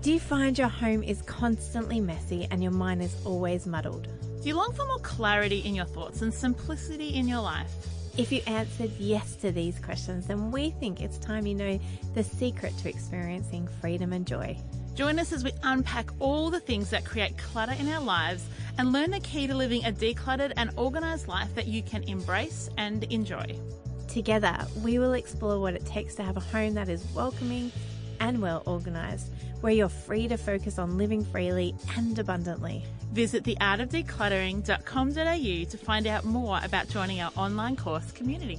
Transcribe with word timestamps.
Do 0.00 0.12
you 0.12 0.20
find 0.20 0.56
your 0.56 0.68
home 0.68 1.02
is 1.02 1.22
constantly 1.22 2.00
messy 2.00 2.46
and 2.52 2.62
your 2.62 2.70
mind 2.70 3.02
is 3.02 3.16
always 3.24 3.66
muddled? 3.66 4.06
Do 4.40 4.48
you 4.48 4.54
long 4.54 4.72
for 4.72 4.86
more 4.86 5.00
clarity 5.00 5.58
in 5.58 5.74
your 5.74 5.86
thoughts 5.86 6.22
and 6.22 6.32
simplicity 6.32 7.08
in 7.16 7.26
your 7.26 7.40
life? 7.40 7.72
If 8.16 8.30
you 8.30 8.40
answered 8.46 8.92
yes 9.00 9.34
to 9.36 9.50
these 9.50 9.76
questions, 9.80 10.28
then 10.28 10.52
we 10.52 10.70
think 10.70 11.00
it's 11.00 11.18
time 11.18 11.48
you 11.48 11.54
know 11.56 11.80
the 12.14 12.22
secret 12.22 12.78
to 12.78 12.88
experiencing 12.88 13.66
freedom 13.80 14.12
and 14.12 14.24
joy. 14.24 14.56
Join 14.94 15.18
us 15.18 15.32
as 15.32 15.42
we 15.42 15.50
unpack 15.64 16.10
all 16.20 16.48
the 16.48 16.60
things 16.60 16.90
that 16.90 17.04
create 17.04 17.36
clutter 17.36 17.74
in 17.80 17.88
our 17.88 18.00
lives 18.00 18.44
and 18.78 18.92
learn 18.92 19.10
the 19.10 19.20
key 19.20 19.48
to 19.48 19.54
living 19.54 19.84
a 19.84 19.90
decluttered 19.90 20.52
and 20.56 20.70
organized 20.76 21.26
life 21.26 21.52
that 21.56 21.66
you 21.66 21.82
can 21.82 22.04
embrace 22.04 22.70
and 22.76 23.02
enjoy. 23.04 23.58
Together, 24.06 24.56
we 24.80 25.00
will 25.00 25.14
explore 25.14 25.58
what 25.58 25.74
it 25.74 25.84
takes 25.86 26.14
to 26.14 26.22
have 26.22 26.36
a 26.36 26.40
home 26.40 26.74
that 26.74 26.88
is 26.88 27.04
welcoming 27.16 27.72
and 28.20 28.40
well 28.40 28.62
organized, 28.66 29.28
where 29.60 29.72
you're 29.72 29.88
free 29.88 30.28
to 30.28 30.36
focus 30.36 30.78
on 30.78 30.98
living 30.98 31.24
freely 31.24 31.74
and 31.96 32.16
abundantly. 32.18 32.84
Visit 33.12 33.44
theartofdecluttering.com.au 33.44 35.70
to 35.70 35.78
find 35.78 36.06
out 36.06 36.24
more 36.24 36.60
about 36.62 36.88
joining 36.88 37.20
our 37.20 37.32
online 37.36 37.74
course 37.76 38.10
community. 38.12 38.58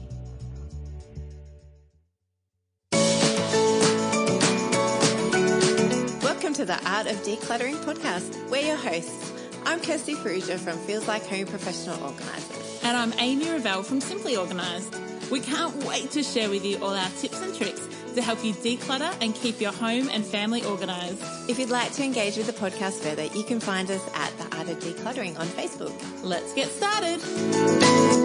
Welcome 6.21 6.53
to 6.55 6.65
the 6.65 6.77
Art 6.89 7.07
of 7.07 7.15
Decluttering 7.23 7.75
podcast. 7.85 8.49
We're 8.49 8.65
your 8.65 8.75
hosts. 8.75 9.31
I'm 9.65 9.79
Kirsty 9.79 10.15
Farrugia 10.15 10.57
from 10.57 10.77
Feels 10.79 11.07
Like 11.07 11.23
Home 11.27 11.45
Professional 11.45 12.01
Organisers. 12.03 12.79
And 12.83 12.97
I'm 12.97 13.13
Amy 13.19 13.49
Revell 13.51 13.83
from 13.83 14.01
Simply 14.01 14.35
Organised. 14.35 14.95
We 15.29 15.41
can't 15.41 15.75
wait 15.83 16.09
to 16.11 16.23
share 16.23 16.49
with 16.49 16.65
you 16.65 16.77
all 16.83 16.95
our 16.95 17.09
tips 17.19 17.39
and 17.41 17.53
tricks 17.55 17.87
to 18.15 18.21
help 18.21 18.43
you 18.43 18.53
declutter 18.53 19.15
and 19.21 19.33
keep 19.35 19.61
your 19.61 19.71
home 19.71 20.09
and 20.09 20.25
family 20.25 20.63
organised. 20.65 21.21
If 21.49 21.59
you'd 21.59 21.69
like 21.69 21.91
to 21.93 22.03
engage 22.03 22.37
with 22.37 22.47
the 22.47 22.53
podcast 22.53 23.01
further, 23.01 23.25
you 23.25 23.43
can 23.43 23.59
find 23.59 23.89
us 23.89 24.05
at 24.15 24.37
the 24.37 24.57
Art 24.57 24.69
of 24.69 24.79
Decluttering 24.79 25.39
on 25.39 25.47
Facebook. 25.47 25.93
Let's 26.23 26.53
get 26.53 26.67
started. 26.67 28.18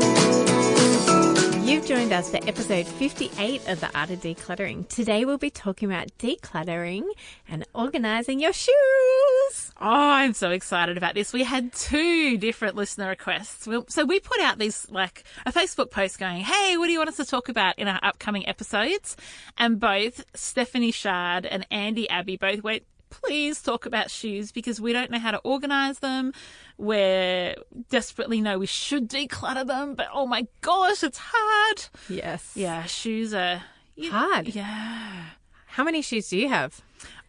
You've 1.65 1.87
joined 1.87 2.13
us 2.13 2.29
for 2.31 2.37
episode 2.47 2.87
58 2.87 3.69
of 3.69 3.81
the 3.81 3.91
Art 3.99 4.11
of 4.11 4.21
Decluttering. 4.21 4.87
Today 4.87 5.25
we'll 5.25 5.39
be 5.39 5.49
talking 5.49 5.91
about 5.91 6.09
decluttering 6.19 7.05
and 7.49 7.65
organizing 7.75 8.39
your 8.39 8.53
shoes. 8.53 9.73
Oh, 9.81 10.11
I'm 10.11 10.35
so 10.35 10.51
excited 10.51 10.99
about 10.99 11.15
this. 11.15 11.33
We 11.33 11.43
had 11.43 11.73
two 11.73 12.37
different 12.37 12.77
listener 12.77 13.09
requests. 13.09 13.67
So 13.89 14.05
we 14.05 14.21
put 14.21 14.41
out 14.41 14.59
these, 14.59 14.87
like, 14.91 15.25
a 15.47 15.53
Facebook 15.53 15.91
post 15.91 16.19
going, 16.19 16.43
hey, 16.43 16.77
what 16.77 16.87
do 16.87 16.93
you 16.93 16.99
want 16.99 17.09
us 17.09 17.17
to 17.17 17.25
talk 17.25 17.49
about 17.49 17.79
in 17.79 17.89
our 17.89 17.99
upcoming 18.03 18.47
episodes? 18.47 19.17
And 19.57 19.81
both 19.81 20.23
Stephanie 20.35 20.93
Shard 20.93 21.47
and 21.47 21.67
Andy 21.71 22.09
Abbey 22.11 22.37
both 22.37 22.63
went, 22.63 22.83
please 23.23 23.61
talk 23.63 23.87
about 23.87 24.11
shoes 24.11 24.53
because 24.53 24.81
we 24.81 24.93
don't 24.93 25.11
know 25.11 25.19
how 25.19 25.31
to 25.31 25.39
organize 25.39 25.99
them. 26.01 26.33
We're 26.79 27.55
desperately 27.91 28.41
know 28.41 28.59
we 28.59 28.67
should 28.67 29.09
declutter 29.09 29.67
them, 29.67 29.95
but 29.95 30.09
oh 30.13 30.27
my 30.27 30.47
gosh, 30.61 31.03
it's 31.03 31.21
hard. 31.23 31.85
Yes. 32.09 32.53
Yeah, 32.55 32.85
shoes 32.85 33.33
are 33.35 33.63
you- 33.97 34.11
Hard. 34.11 34.49
Yeah. 34.49 35.25
How 35.67 35.85
many 35.85 36.03
shoes 36.03 36.29
do 36.29 36.37
you 36.39 36.49
have? 36.49 36.81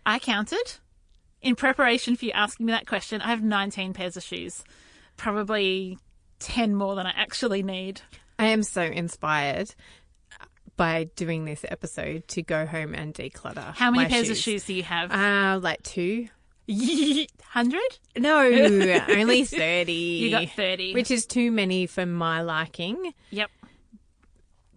I 0.06 0.19
counted 0.19 0.73
in 1.41 1.56
preparation 1.56 2.16
for 2.16 2.25
you 2.25 2.31
asking 2.31 2.66
me 2.67 2.72
that 2.73 2.88
question. 2.88 3.22
I 3.22 3.28
have 3.29 3.44
19 3.44 3.94
pairs 3.94 4.17
of 4.17 4.23
shoes, 4.23 4.63
probably 5.17 5.97
10 6.40 6.75
more 6.75 6.96
than 6.96 7.06
I 7.07 7.12
actually 7.16 7.63
need. 7.63 8.02
I 8.38 8.47
am 8.47 8.63
so 8.63 8.81
inspired 8.81 9.73
by 10.78 11.06
doing 11.16 11.46
this 11.46 11.66
episode 11.69 12.28
to 12.30 12.41
go 12.41 12.66
home 12.66 12.94
and 12.94 13.13
declutter. 13.13 13.74
How 13.75 13.91
many 13.91 14.09
pairs 14.09 14.30
of 14.30 14.38
shoes 14.38 14.66
do 14.66 14.74
you 14.74 14.84
have? 14.84 15.12
Uh, 15.12 15.59
like 15.59 15.81
two. 15.84 16.28
100? 16.68 17.80
No, 18.18 18.40
only 19.09 19.44
30. 19.46 19.91
You 19.91 20.31
got 20.31 20.50
30. 20.50 20.94
Which 20.94 21.12
is 21.12 21.25
too 21.25 21.52
many 21.52 21.85
for 21.85 22.06
my 22.06 22.41
liking 22.41 23.14
Yep. 23.30 23.50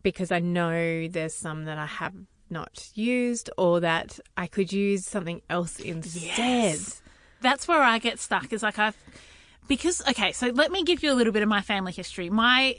because 0.03 0.31
I 0.31 0.39
know 0.41 1.09
there's 1.09 1.35
some 1.35 1.65
that 1.65 1.79
I 1.79 1.87
have 1.87 2.15
not 2.51 2.91
used 2.95 3.51
or 3.59 3.81
that 3.81 4.19
I 4.37 4.47
could 4.47 4.73
use 4.73 5.07
something 5.07 5.43
else 5.51 5.81
instead. 5.81 6.37
Yes. 6.39 7.03
That's 7.41 7.69
where 7.69 7.83
I 7.83 7.99
get 7.99 8.19
stuck. 8.19 8.53
Is 8.53 8.63
like 8.63 8.79
I've 8.79 8.97
because 9.69 10.03
okay. 10.09 10.33
So 10.33 10.49
let 10.49 10.73
me 10.73 10.83
give 10.83 11.03
you 11.03 11.13
a 11.13 11.15
little 11.15 11.33
bit 11.33 11.43
of 11.43 11.49
my 11.49 11.61
family 11.61 11.93
history. 11.93 12.31
My 12.31 12.77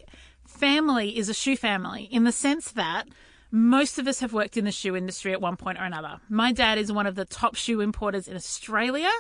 family 0.50 1.18
is 1.18 1.30
a 1.30 1.34
shoe 1.34 1.56
family 1.56 2.10
in 2.12 2.24
the 2.24 2.32
sense 2.32 2.72
that 2.72 3.08
most 3.52 3.98
of 3.98 4.08
us 4.08 4.20
have 4.20 4.34
worked 4.34 4.58
in 4.58 4.66
the 4.66 4.72
shoe 4.72 4.96
industry 4.96 5.32
at 5.32 5.42
one 5.42 5.56
point 5.56 5.80
or 5.80 5.84
another. 5.84 6.20
My 6.30 6.52
dad 6.52 6.78
is 6.78 6.92
one 6.92 7.08
of 7.08 7.16
the 7.16 7.26
top 7.26 7.56
shoe 7.56 7.82
importers 7.82 8.28
in 8.28 8.36
Australia, 8.36 9.12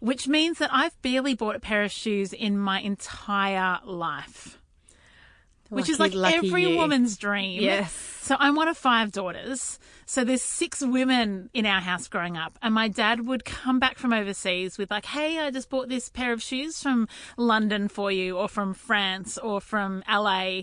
which 0.00 0.26
means 0.26 0.58
that 0.58 0.70
I've 0.72 1.00
barely 1.02 1.34
bought 1.34 1.56
a 1.56 1.60
pair 1.60 1.82
of 1.82 1.92
shoes 1.92 2.32
in 2.32 2.58
my 2.58 2.80
entire 2.80 3.80
life. 3.84 4.59
Which 5.70 5.88
is 5.88 6.00
like 6.00 6.14
every 6.14 6.70
you. 6.70 6.76
woman's 6.76 7.16
dream. 7.16 7.62
Yes. 7.62 7.92
So 7.92 8.36
I'm 8.38 8.56
one 8.56 8.68
of 8.68 8.76
five 8.76 9.12
daughters. 9.12 9.78
So 10.04 10.24
there's 10.24 10.42
six 10.42 10.82
women 10.82 11.48
in 11.54 11.64
our 11.64 11.80
house 11.80 12.08
growing 12.08 12.36
up, 12.36 12.58
and 12.60 12.74
my 12.74 12.88
dad 12.88 13.26
would 13.26 13.44
come 13.44 13.78
back 13.78 13.96
from 13.96 14.12
overseas 14.12 14.76
with 14.78 14.90
like, 14.90 15.06
"Hey, 15.06 15.38
I 15.38 15.50
just 15.50 15.70
bought 15.70 15.88
this 15.88 16.08
pair 16.08 16.32
of 16.32 16.42
shoes 16.42 16.82
from 16.82 17.08
London 17.36 17.88
for 17.88 18.10
you, 18.10 18.36
or 18.36 18.48
from 18.48 18.74
France, 18.74 19.38
or 19.38 19.60
from 19.60 20.02
LA." 20.08 20.62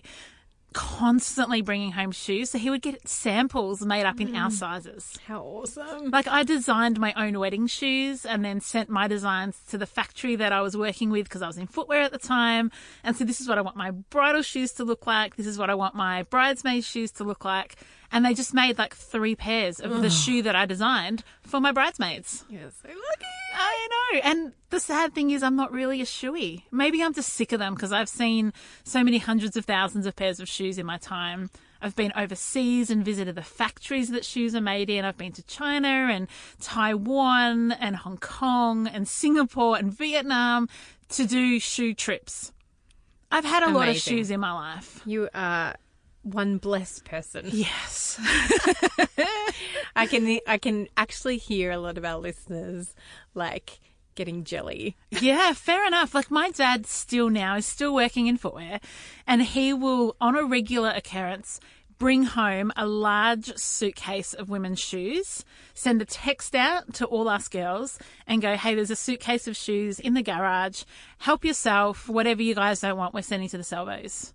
Constantly 0.74 1.62
bringing 1.62 1.94
home 1.94 2.12
shoes, 2.12 2.52
so 2.52 2.58
he 2.58 2.70
would 2.70 2.82
get 2.82 3.08
samples 3.08 3.84
made 3.86 4.06
up 4.06 4.20
in 4.20 4.36
our 4.36 4.52
sizes. 4.52 5.18
How 5.26 5.42
awesome. 5.42 6.12
Like 6.12 6.28
I 6.28 6.44
designed 6.44 7.00
my 7.00 7.14
own 7.16 7.40
wedding 7.40 7.68
shoes 7.68 8.26
and 8.26 8.44
then 8.46 8.60
sent 8.62 8.90
my 8.90 9.08
designs 9.08 9.60
to 9.70 9.78
the 9.78 9.86
factory 9.86 10.36
that 10.36 10.52
I 10.52 10.62
was 10.62 10.78
working 10.78 11.10
with 11.10 11.24
because 11.24 11.42
I 11.42 11.48
was 11.48 11.58
in 11.58 11.68
footwear 11.68 12.02
at 12.02 12.12
the 12.12 12.20
time. 12.20 12.72
And 13.04 13.16
so 13.16 13.24
this 13.24 13.42
is 13.42 13.48
what 13.48 13.58
I 13.58 13.62
want 13.62 13.76
my 13.76 13.92
bridal 13.92 14.42
shoes 14.42 14.72
to 14.74 14.84
look 14.84 15.08
like. 15.08 15.36
This 15.36 15.48
is 15.48 15.58
what 15.58 15.70
I 15.70 15.76
want 15.76 15.96
my 15.96 16.24
bridesmaid 16.24 16.84
shoes 16.84 17.12
to 17.14 17.24
look 17.24 17.44
like. 17.46 17.78
And 18.12 18.24
they 18.24 18.34
just 18.34 18.54
made 18.54 18.78
like 18.78 18.94
three 18.94 19.36
pairs 19.36 19.80
of 19.80 20.02
the 20.02 20.10
shoe 20.10 20.42
that 20.44 20.56
I 20.56 20.66
designed 20.66 21.24
for 21.42 21.60
my 21.60 21.72
bridesmaids. 21.72 22.46
You're 22.50 22.70
so 22.70 22.88
lucky. 22.88 23.26
Oh, 23.58 23.60
I 23.60 23.88
know. 24.14 24.20
And 24.24 24.54
the 24.70 24.80
sad 24.80 25.14
thing 25.14 25.32
is, 25.32 25.42
I'm 25.42 25.56
not 25.56 25.72
really 25.72 26.02
a 26.02 26.06
shoey. 26.06 26.64
Maybe 26.72 27.04
I'm 27.04 27.14
just 27.14 27.34
sick 27.34 27.52
of 27.52 27.60
them 27.60 27.74
because 27.74 27.92
I've 27.92 28.10
seen 28.10 28.54
so 28.84 29.04
many 29.04 29.18
hundreds 29.18 29.58
of 29.58 29.66
thousands 29.66 30.06
of 30.06 30.16
pairs 30.16 30.40
of 30.40 30.48
shoes 30.48 30.78
in 30.78 30.86
my 30.86 30.98
time. 30.98 31.50
I've 31.82 31.96
been 31.96 32.12
overseas 32.16 32.90
and 32.90 33.04
visited 33.04 33.36
the 33.36 33.42
factories 33.42 34.10
that 34.10 34.26
shoes 34.26 34.56
are 34.56 34.62
made 34.62 34.90
in. 34.90 35.06
I've 35.06 35.18
been 35.18 35.34
to 35.34 35.44
China 35.44 35.88
and 35.88 36.28
Taiwan 36.60 37.72
and 37.72 37.96
Hong 37.96 38.18
Kong 38.18 38.88
and 38.88 39.08
Singapore 39.08 39.78
and 39.78 39.94
Vietnam 39.94 40.70
to 41.10 41.26
do 41.26 41.60
shoe 41.60 41.94
trips. 41.94 42.52
I've 43.32 43.46
had 43.46 43.64
a 43.64 43.72
lot 43.72 43.90
of 43.90 43.98
shoes 43.98 44.32
in 44.32 44.40
my 44.40 44.54
life. 44.54 45.02
You 45.06 45.30
are 45.34 45.76
one 46.34 46.58
blessed 46.58 47.06
person. 47.06 47.46
Yes. 47.52 48.20
I 49.96 50.06
can 50.08 50.40
I 50.48 50.58
can 50.58 50.88
actually 50.96 51.38
hear 51.38 51.72
a 51.72 51.78
lot 51.78 51.98
of 51.98 52.06
our 52.06 52.18
listeners 52.18 52.94
like 53.34 53.80
getting 54.16 54.44
jelly. 54.44 54.98
Yeah, 55.12 55.54
fair 55.54 55.86
enough. 55.88 56.14
Like 56.14 56.30
my 56.30 56.50
dad 56.52 56.86
still 56.86 57.30
now 57.30 57.56
is 57.56 57.66
still 57.66 57.94
working 57.94 58.28
in 58.28 58.38
footwear 58.38 58.80
and 59.26 59.42
he 59.44 59.74
will 59.74 60.16
on 60.20 60.36
a 60.36 60.44
regular 60.44 60.90
occurrence 60.90 61.60
bring 61.98 62.24
home 62.24 62.72
a 62.76 62.86
large 62.86 63.56
suitcase 63.58 64.34
of 64.34 64.50
women's 64.50 64.80
shoes, 64.80 65.44
send 65.74 66.02
a 66.02 66.06
text 66.06 66.54
out 66.54 66.94
to 66.94 67.06
all 67.06 67.28
us 67.28 67.48
girls 67.48 67.98
and 68.28 68.42
go, 68.42 68.56
"Hey, 68.56 68.76
there's 68.76 68.92
a 68.92 68.96
suitcase 68.96 69.48
of 69.48 69.58
shoes 69.58 70.00
in 70.00 70.14
the 70.14 70.22
garage. 70.22 70.84
Help 71.20 71.44
yourself. 71.44 72.08
Whatever 72.08 72.44
you 72.44 72.56
guys 72.56 72.82
don't 72.82 72.98
want, 72.98 73.14
we're 73.14 73.22
sending 73.22 73.50
to 73.50 73.58
the 73.58 73.64
salvos." 73.64 74.34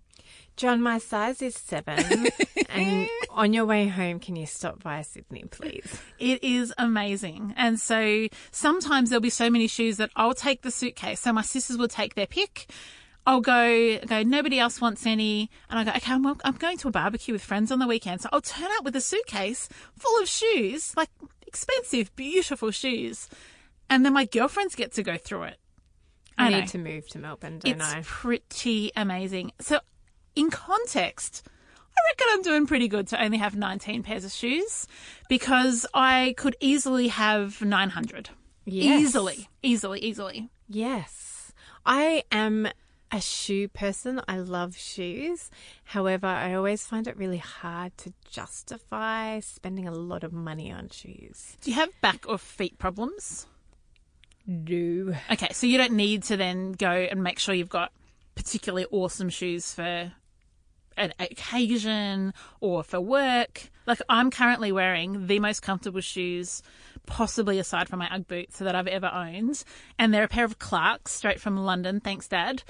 John, 0.55 0.81
my 0.81 0.99
size 0.99 1.41
is 1.41 1.55
seven, 1.55 2.27
and 2.69 3.07
on 3.29 3.53
your 3.53 3.65
way 3.65 3.87
home, 3.87 4.19
can 4.19 4.35
you 4.35 4.45
stop 4.45 4.83
by 4.83 5.01
Sydney, 5.01 5.45
please? 5.49 5.99
It 6.19 6.43
is 6.43 6.73
amazing. 6.77 7.53
And 7.57 7.79
so 7.79 8.27
sometimes 8.51 9.09
there'll 9.09 9.21
be 9.21 9.29
so 9.31 9.49
many 9.49 9.67
shoes 9.67 9.97
that 9.97 10.11
I'll 10.15 10.35
take 10.35 10.61
the 10.61 10.71
suitcase. 10.71 11.19
So 11.21 11.33
my 11.33 11.41
sisters 11.41 11.77
will 11.77 11.87
take 11.87 12.13
their 12.15 12.27
pick. 12.27 12.69
I'll 13.25 13.41
go, 13.41 13.97
go, 14.05 14.21
nobody 14.21 14.59
else 14.59 14.79
wants 14.79 15.05
any. 15.05 15.49
And 15.69 15.79
I 15.79 15.83
go, 15.85 15.91
okay, 15.91 16.11
I'm, 16.13 16.25
I'm 16.25 16.55
going 16.55 16.77
to 16.77 16.87
a 16.87 16.91
barbecue 16.91 17.33
with 17.33 17.43
friends 17.43 17.71
on 17.71 17.79
the 17.79 17.87
weekend. 17.87 18.21
So 18.21 18.29
I'll 18.31 18.41
turn 18.41 18.69
up 18.77 18.83
with 18.83 18.95
a 18.95 19.01
suitcase 19.01 19.69
full 19.97 20.21
of 20.21 20.27
shoes, 20.27 20.93
like 20.95 21.09
expensive, 21.47 22.15
beautiful 22.15 22.69
shoes. 22.71 23.29
And 23.89 24.05
then 24.05 24.13
my 24.13 24.25
girlfriends 24.25 24.75
get 24.75 24.91
to 24.93 25.03
go 25.03 25.17
through 25.17 25.43
it. 25.43 25.57
I, 26.37 26.47
I 26.47 26.49
need 26.49 26.67
to 26.69 26.77
move 26.79 27.07
to 27.09 27.19
Melbourne, 27.19 27.59
don't 27.59 27.75
It's 27.75 27.93
I? 27.93 28.01
pretty 28.03 28.91
amazing. 28.95 29.51
So, 29.59 29.79
in 30.35 30.49
context, 30.49 31.43
I 31.95 32.11
reckon 32.11 32.27
I'm 32.31 32.41
doing 32.41 32.67
pretty 32.67 32.87
good 32.87 33.07
to 33.09 33.21
only 33.21 33.37
have 33.37 33.55
19 33.55 34.03
pairs 34.03 34.25
of 34.25 34.31
shoes 34.31 34.87
because 35.29 35.85
I 35.93 36.33
could 36.37 36.55
easily 36.59 37.09
have 37.09 37.61
900. 37.61 38.29
Yes. 38.65 39.01
Easily, 39.01 39.49
easily, 39.61 39.99
easily. 39.99 40.49
Yes. 40.67 41.53
I 41.85 42.23
am 42.31 42.67
a 43.11 43.21
shoe 43.21 43.67
person. 43.67 44.21
I 44.27 44.37
love 44.37 44.75
shoes. 44.75 45.51
However, 45.83 46.27
I 46.27 46.55
always 46.55 46.85
find 46.85 47.07
it 47.07 47.17
really 47.17 47.37
hard 47.37 47.95
to 47.99 48.13
justify 48.29 49.39
spending 49.41 49.87
a 49.87 49.91
lot 49.91 50.23
of 50.23 50.33
money 50.33 50.71
on 50.71 50.89
shoes. 50.89 51.57
Do 51.61 51.69
you 51.69 51.75
have 51.75 51.89
back 52.01 52.25
or 52.27 52.37
feet 52.37 52.79
problems? 52.79 53.45
No. 54.47 55.13
Okay, 55.31 55.49
so 55.51 55.67
you 55.67 55.77
don't 55.77 55.93
need 55.93 56.23
to 56.23 56.37
then 56.37 56.71
go 56.71 56.89
and 56.89 57.23
make 57.23 57.39
sure 57.39 57.53
you've 57.53 57.69
got 57.69 57.91
particularly 58.35 58.87
awesome 58.91 59.29
shoes 59.29 59.73
for 59.73 60.11
an 60.97 61.13
occasion 61.19 62.33
or 62.59 62.83
for 62.83 62.99
work. 62.99 63.69
Like 63.85 63.99
I'm 64.09 64.31
currently 64.31 64.71
wearing 64.71 65.27
the 65.27 65.39
most 65.39 65.61
comfortable 65.61 66.01
shoes 66.01 66.61
possibly 67.05 67.59
aside 67.59 67.89
from 67.89 67.99
my 67.99 68.07
Ugg 68.11 68.27
boots 68.27 68.59
that 68.59 68.75
I've 68.75 68.87
ever 68.87 69.07
owned, 69.07 69.63
and 69.99 70.13
they're 70.13 70.23
a 70.23 70.29
pair 70.29 70.45
of 70.45 70.59
Clarks 70.59 71.11
straight 71.11 71.39
from 71.39 71.57
London, 71.57 71.99
thanks 71.99 72.27
dad. 72.27 72.63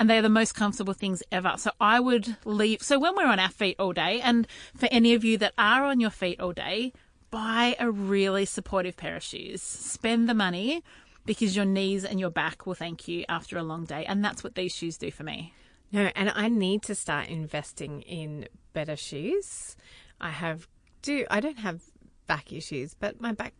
And 0.00 0.08
they're 0.08 0.22
the 0.22 0.28
most 0.28 0.54
comfortable 0.54 0.94
things 0.94 1.24
ever. 1.32 1.54
So 1.56 1.72
I 1.80 1.98
would 1.98 2.36
leave. 2.44 2.82
So 2.82 3.00
when 3.00 3.16
we're 3.16 3.26
on 3.26 3.40
our 3.40 3.48
feet 3.48 3.74
all 3.80 3.92
day, 3.92 4.20
and 4.20 4.46
for 4.76 4.88
any 4.92 5.12
of 5.14 5.24
you 5.24 5.36
that 5.38 5.54
are 5.58 5.84
on 5.84 5.98
your 5.98 6.10
feet 6.10 6.38
all 6.38 6.52
day, 6.52 6.92
buy 7.32 7.74
a 7.80 7.90
really 7.90 8.44
supportive 8.44 8.96
pair 8.96 9.16
of 9.16 9.24
shoes. 9.24 9.60
Spend 9.60 10.28
the 10.28 10.34
money 10.34 10.84
because 11.26 11.56
your 11.56 11.64
knees 11.64 12.04
and 12.04 12.20
your 12.20 12.30
back 12.30 12.64
will 12.64 12.74
thank 12.74 13.08
you 13.08 13.24
after 13.28 13.58
a 13.58 13.62
long 13.64 13.86
day. 13.86 14.04
And 14.04 14.24
that's 14.24 14.44
what 14.44 14.54
these 14.54 14.72
shoes 14.72 14.96
do 14.96 15.10
for 15.10 15.24
me. 15.24 15.52
No, 15.90 16.10
and 16.14 16.30
I 16.34 16.48
need 16.48 16.82
to 16.84 16.94
start 16.94 17.28
investing 17.28 18.02
in 18.02 18.48
better 18.72 18.96
shoes. 18.96 19.76
I 20.20 20.30
have 20.30 20.68
do 21.02 21.26
I 21.30 21.40
don't 21.40 21.58
have 21.58 21.82
back 22.26 22.52
issues, 22.52 22.94
but 22.94 23.20
my 23.20 23.32
back 23.32 23.54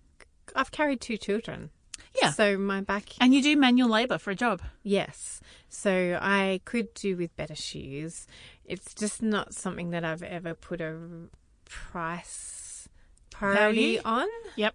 I've 0.54 0.70
carried 0.70 1.00
two 1.00 1.16
children. 1.16 1.70
Yeah. 2.20 2.30
So 2.30 2.56
my 2.56 2.80
back 2.80 3.04
And 3.20 3.34
you 3.34 3.42
do 3.42 3.56
manual 3.56 3.88
labour 3.88 4.18
for 4.18 4.30
a 4.30 4.34
job. 4.34 4.62
Yes. 4.82 5.40
So 5.68 6.18
I 6.20 6.60
could 6.64 6.92
do 6.94 7.16
with 7.16 7.36
better 7.36 7.54
shoes. 7.54 8.26
It's 8.64 8.94
just 8.94 9.22
not 9.22 9.54
something 9.54 9.90
that 9.90 10.04
I've 10.04 10.22
ever 10.22 10.54
put 10.54 10.80
a 10.80 10.96
price 11.64 12.88
priority 13.30 13.98
Value? 13.98 14.00
on. 14.04 14.28
Yep. 14.56 14.74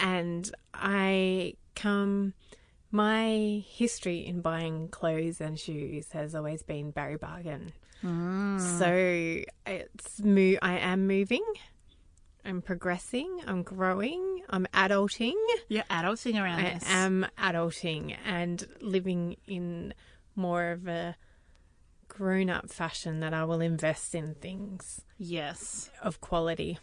And 0.00 0.50
I 0.74 1.54
come 1.74 2.34
my 2.90 3.64
history 3.68 4.26
in 4.26 4.40
buying 4.40 4.88
clothes 4.88 5.40
and 5.40 5.58
shoes 5.58 6.12
has 6.12 6.34
always 6.34 6.62
been 6.62 6.90
Barry 6.90 7.16
Bargain. 7.16 7.72
Mm. 8.02 8.60
So 8.78 9.44
it's 9.66 10.20
mo- 10.20 10.58
I 10.62 10.78
am 10.78 11.06
moving. 11.06 11.44
I'm 12.44 12.62
progressing. 12.62 13.40
I'm 13.46 13.62
growing. 13.62 14.42
I'm 14.48 14.66
adulting. 14.72 15.34
You're 15.68 15.82
adulting 15.84 16.40
around 16.40 16.60
I 16.64 16.74
this. 16.74 16.84
am 16.88 17.26
adulting 17.38 18.16
and 18.24 18.64
living 18.80 19.36
in 19.46 19.92
more 20.36 20.70
of 20.70 20.86
a 20.86 21.16
grown 22.08 22.48
up 22.48 22.70
fashion 22.70 23.20
that 23.20 23.34
I 23.34 23.44
will 23.44 23.60
invest 23.60 24.14
in 24.14 24.34
things 24.36 25.02
Yes. 25.18 25.90
of 26.02 26.20
quality. 26.20 26.78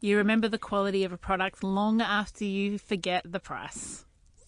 You 0.00 0.18
remember 0.18 0.46
the 0.48 0.58
quality 0.58 1.02
of 1.04 1.12
a 1.12 1.18
product 1.18 1.64
long 1.64 2.00
after 2.00 2.44
you 2.44 2.78
forget 2.78 3.24
the 3.30 3.40
price. 3.40 4.04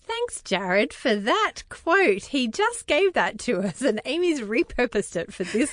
Thanks, 0.09 0.41
Jarred, 0.43 0.93
for 0.93 1.15
that 1.15 1.63
quote. 1.69 2.25
He 2.25 2.49
just 2.49 2.87
gave 2.87 3.13
that 3.13 3.39
to 3.41 3.61
us, 3.61 3.83
and 3.83 4.01
Amy's 4.07 4.41
repurposed 4.41 5.17
it 5.17 5.33
for 5.33 5.45
this 5.45 5.71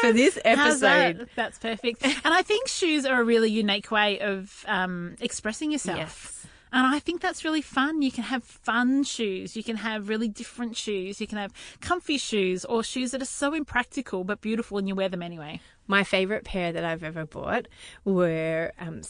for 0.00 0.12
this 0.12 0.38
episode. 0.44 1.18
that? 1.18 1.28
That's 1.34 1.58
perfect. 1.58 2.04
and 2.04 2.32
I 2.32 2.42
think 2.42 2.68
shoes 2.68 3.04
are 3.04 3.20
a 3.20 3.24
really 3.24 3.50
unique 3.50 3.90
way 3.90 4.20
of 4.20 4.64
um, 4.68 5.16
expressing 5.20 5.72
yourself. 5.72 5.98
Yes. 5.98 6.46
And 6.74 6.86
I 6.86 7.00
think 7.00 7.20
that's 7.20 7.44
really 7.44 7.60
fun. 7.60 8.00
You 8.00 8.10
can 8.10 8.24
have 8.24 8.44
fun 8.44 9.02
shoes. 9.04 9.56
You 9.56 9.62
can 9.62 9.76
have 9.76 10.08
really 10.08 10.28
different 10.28 10.74
shoes. 10.74 11.20
You 11.20 11.26
can 11.26 11.36
have 11.36 11.52
comfy 11.80 12.16
shoes 12.16 12.64
or 12.64 12.82
shoes 12.82 13.10
that 13.10 13.20
are 13.20 13.26
so 13.26 13.52
impractical 13.52 14.24
but 14.24 14.40
beautiful 14.40 14.78
and 14.78 14.88
you 14.88 14.94
wear 14.94 15.10
them 15.10 15.22
anyway. 15.22 15.60
My 15.86 16.02
favorite 16.02 16.44
pair 16.44 16.72
that 16.72 16.82
I've 16.84 17.02
ever 17.02 17.26
bought 17.26 17.68
were 18.06 18.72
um, 18.80 19.02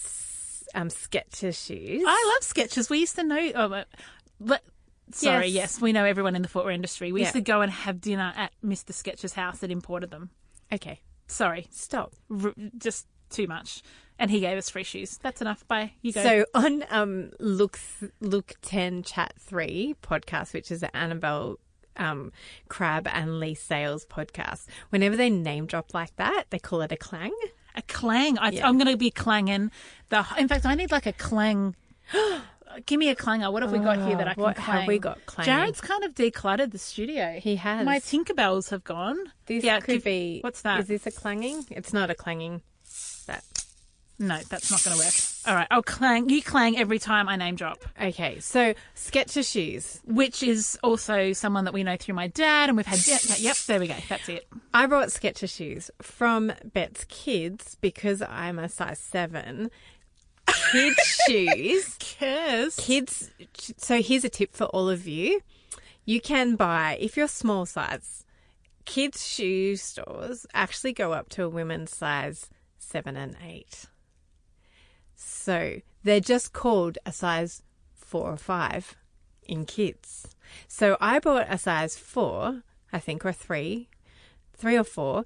um 0.75 0.89
Skechers 0.89 1.67
shoes. 1.67 2.03
I 2.05 2.35
love 2.35 2.43
Skechers. 2.43 2.91
We 2.91 2.99
used 2.99 3.15
to 3.17 3.23
know. 3.23 3.53
Oh, 3.55 3.85
but- 4.45 4.63
sorry, 5.13 5.47
Yes. 5.49 5.75
yes. 5.75 5.81
we 5.81 5.93
know 5.93 6.05
everyone 6.05 6.37
in 6.37 6.43
the 6.43 6.49
footwear 6.49 6.73
industry. 6.73 7.13
We 7.13 7.21
used 7.21 7.33
to 7.35 7.41
go 7.41 7.61
and 7.61 7.71
have 7.71 8.01
dinner 8.01 8.33
at 8.37 8.53
Mr. 8.65 8.93
Skechers' 8.93 9.35
house 9.35 9.59
that 9.59 9.71
imported 9.71 10.11
them. 10.11 10.31
okay, 10.73 11.01
Sorry, 11.27 11.67
stop. 11.71 12.13
r- 12.31 12.55
just 12.79 13.07
too 13.31 13.47
much. 13.47 13.83
And 14.19 14.31
he 14.31 14.41
gave 14.41 14.57
us 14.59 14.69
free 14.71 14.85
shoes. 14.85 15.19
That's 15.23 15.41
enough. 15.41 15.67
Bye. 15.67 15.93
You 16.03 16.13
go. 16.13 16.23
So 16.23 16.45
on 16.55 16.85
um 16.91 17.31
look 17.41 17.79
look 18.21 18.55
ten 18.63 19.03
chat 19.03 19.33
three 19.39 19.97
podcast, 20.03 20.53
which 20.53 20.71
is 20.71 20.81
the 20.81 20.95
Annabel 20.97 21.59
um 21.97 22.31
Crabb 22.69 23.09
and 23.09 23.41
Leigh 23.41 23.55
Sales 23.55 24.05
podcast. 24.07 24.67
Whenever 24.91 25.17
they 25.17 25.31
name 25.31 25.67
drop 25.67 25.95
like 25.95 26.15
that, 26.17 26.45
they 26.51 26.59
call 26.59 26.83
it 26.83 26.93
a 26.93 26.97
clang. 26.97 27.33
a 27.75 27.83
clang. 27.83 28.39
I, 28.39 28.51
Yeah. 28.51 28.69
I'm 28.69 28.77
going 28.79 28.91
to 28.91 28.99
be 28.99 29.11
clanging. 29.11 29.71
The. 30.11 30.25
In 30.39 30.47
fact, 30.47 30.67
I 30.67 30.75
need 30.75 30.91
like 30.93 31.07
a 31.07 31.13
clang. 31.15 31.75
Give 32.87 32.99
me 32.99 33.09
a 33.11 33.15
clanger. 33.15 33.51
What 33.51 33.63
have 33.63 33.73
we 33.73 33.79
got 33.79 33.99
here 33.99 34.17
that 34.17 34.29
I 34.29 34.33
oh, 34.33 34.35
can 34.35 34.43
Oh, 34.43 34.47
what 34.47 34.57
clang? 34.57 34.79
have 34.79 34.89
we 34.89 34.99
got 34.99 35.25
clanging? 35.27 35.53
Jarred's 35.53 35.81
kind 35.81 36.05
of 36.05 36.15
decluttered 36.15 36.73
the 36.73 36.79
studio. 36.79 37.39
He 37.41 37.57
has. 37.57 37.85
My 37.85 37.99
Tinkerbells 37.99 38.71
have 38.71 38.85
gone. 38.85 39.19
This 39.47 39.65
yeah, 39.65 39.81
could 39.81 39.95
give- 39.95 40.05
be. 40.05 40.41
What's 40.41 40.63
that? 40.63 40.81
Is 40.81 40.89
this 40.89 41.07
a 41.07 41.11
clanging? 41.11 41.67
It's 41.71 41.93
not 41.93 42.11
a 42.11 42.15
clanging. 42.15 42.63
That 43.27 43.45
No, 44.19 44.39
that's 44.49 44.71
not 44.71 44.83
going 44.85 44.97
to 44.97 45.03
work. 45.05 45.15
All 45.47 45.55
right, 45.57 45.67
I'll 45.71 45.83
clang. 45.83 46.29
You 46.29 46.43
clang 46.43 46.79
every 46.79 46.99
time 46.99 47.29
I 47.29 47.37
name 47.37 47.57
drop. 47.57 47.79
okay. 48.01 48.39
So 48.41 48.75
Skechers 48.95 49.51
shoes. 49.51 50.01
Which 50.05 50.43
is 50.43 50.79
also 50.83 51.33
someone 51.33 51.65
that 51.65 51.75
we 51.75 51.83
know 51.83 51.97
through 51.97 52.15
my 52.15 52.29
dad, 52.29 52.69
and 52.69 52.77
we've 52.77 52.87
had. 52.87 53.05
Yep, 53.07 53.21
yep 53.39 53.57
there 53.67 53.81
we 53.81 53.89
go. 53.89 53.97
That's 54.09 54.29
it. 54.29 54.47
I 54.73 54.87
bought 54.87 55.09
Skechers 55.09 55.55
shoes 55.55 55.91
from 56.01 56.53
Betts 56.65 57.05
Kids 57.09 57.77
because 57.81 58.23
I'm 58.23 58.59
a 58.59 58.69
size 58.69 58.99
seven. 58.99 59.71
Kids 60.71 61.25
shoes. 61.27 61.99
Yes. 62.21 62.77
kids 62.77 63.31
so 63.79 64.01
here's 64.01 64.25
a 64.25 64.29
tip 64.29 64.55
for 64.55 64.67
all 64.67 64.89
of 64.89 65.09
you 65.09 65.41
you 66.05 66.21
can 66.21 66.55
buy 66.55 66.97
if 67.01 67.17
you're 67.17 67.27
small 67.27 67.67
size 67.67 68.25
kids 68.85 69.27
shoe 69.27 69.75
stores 69.75 70.47
actually 70.55 70.93
go 70.93 71.13
up 71.13 71.29
to 71.31 71.43
a 71.43 71.49
women's 71.49 71.91
size 71.97 72.49
7 72.79 73.17
and 73.17 73.35
8 73.45 73.87
so 75.17 75.81
they're 76.05 76.21
just 76.21 76.53
called 76.53 76.97
a 77.05 77.11
size 77.11 77.63
4 77.97 78.31
or 78.31 78.37
5 78.37 78.95
in 79.49 79.65
kids 79.65 80.29
so 80.69 80.97
i 81.01 81.19
bought 81.19 81.47
a 81.49 81.59
size 81.59 81.97
4 81.97 82.63
i 82.93 83.01
think 83.01 83.27
or 83.27 83.33
3 83.33 83.89
3 84.57 84.77
or 84.77 84.85
4 84.85 85.25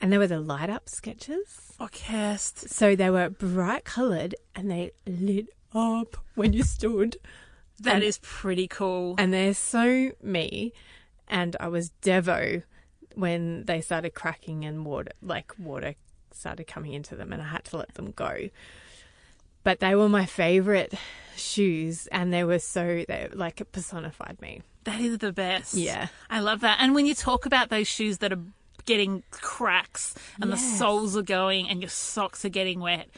And 0.00 0.12
they 0.12 0.18
were 0.18 0.26
the 0.26 0.40
light 0.40 0.70
up 0.70 0.86
Skechers. 0.86 1.72
Oh, 1.80 1.88
Kirst. 1.92 2.68
So 2.68 2.94
they 2.94 3.10
were 3.10 3.30
bright 3.30 3.84
coloured 3.84 4.34
and 4.54 4.70
they 4.70 4.92
lit 5.06 5.48
up 5.74 6.16
when 6.34 6.52
you 6.52 6.62
stood. 6.62 7.16
That 7.80 8.02
is 8.02 8.18
pretty 8.22 8.68
cool. 8.68 9.14
And 9.18 9.32
they're 9.32 9.54
so 9.54 10.12
me. 10.22 10.72
And 11.28 11.56
I 11.60 11.68
was 11.68 11.90
Devo 12.02 12.62
when 13.14 13.64
they 13.64 13.80
started 13.80 14.14
cracking 14.14 14.64
and 14.64 14.84
water, 14.86 15.12
like 15.20 15.52
water 15.58 15.94
started 16.32 16.66
coming 16.66 16.92
into 16.92 17.16
them, 17.16 17.32
and 17.32 17.42
I 17.42 17.46
had 17.46 17.64
to 17.66 17.76
let 17.76 17.94
them 17.94 18.12
go. 18.12 18.48
But 19.64 19.80
they 19.80 19.94
were 19.94 20.08
my 20.08 20.24
favourite 20.24 20.94
shoes, 21.36 22.06
and 22.08 22.32
they 22.32 22.44
were 22.44 22.60
so, 22.60 23.04
they 23.08 23.28
like 23.32 23.60
it 23.60 23.72
personified 23.72 24.40
me. 24.40 24.62
That 24.84 25.00
is 25.00 25.18
the 25.18 25.32
best. 25.32 25.74
Yeah. 25.74 26.08
I 26.30 26.40
love 26.40 26.60
that. 26.60 26.78
And 26.80 26.94
when 26.94 27.06
you 27.06 27.14
talk 27.14 27.44
about 27.44 27.68
those 27.68 27.88
shoes 27.88 28.18
that 28.18 28.32
are 28.32 28.40
getting 28.88 29.22
cracks 29.30 30.14
and 30.40 30.50
the 30.50 30.56
soles 30.56 31.14
are 31.14 31.22
going 31.22 31.68
and 31.68 31.82
your 31.82 31.90
socks 31.90 32.42
are 32.44 32.48
getting 32.48 32.80
wet, 32.80 33.08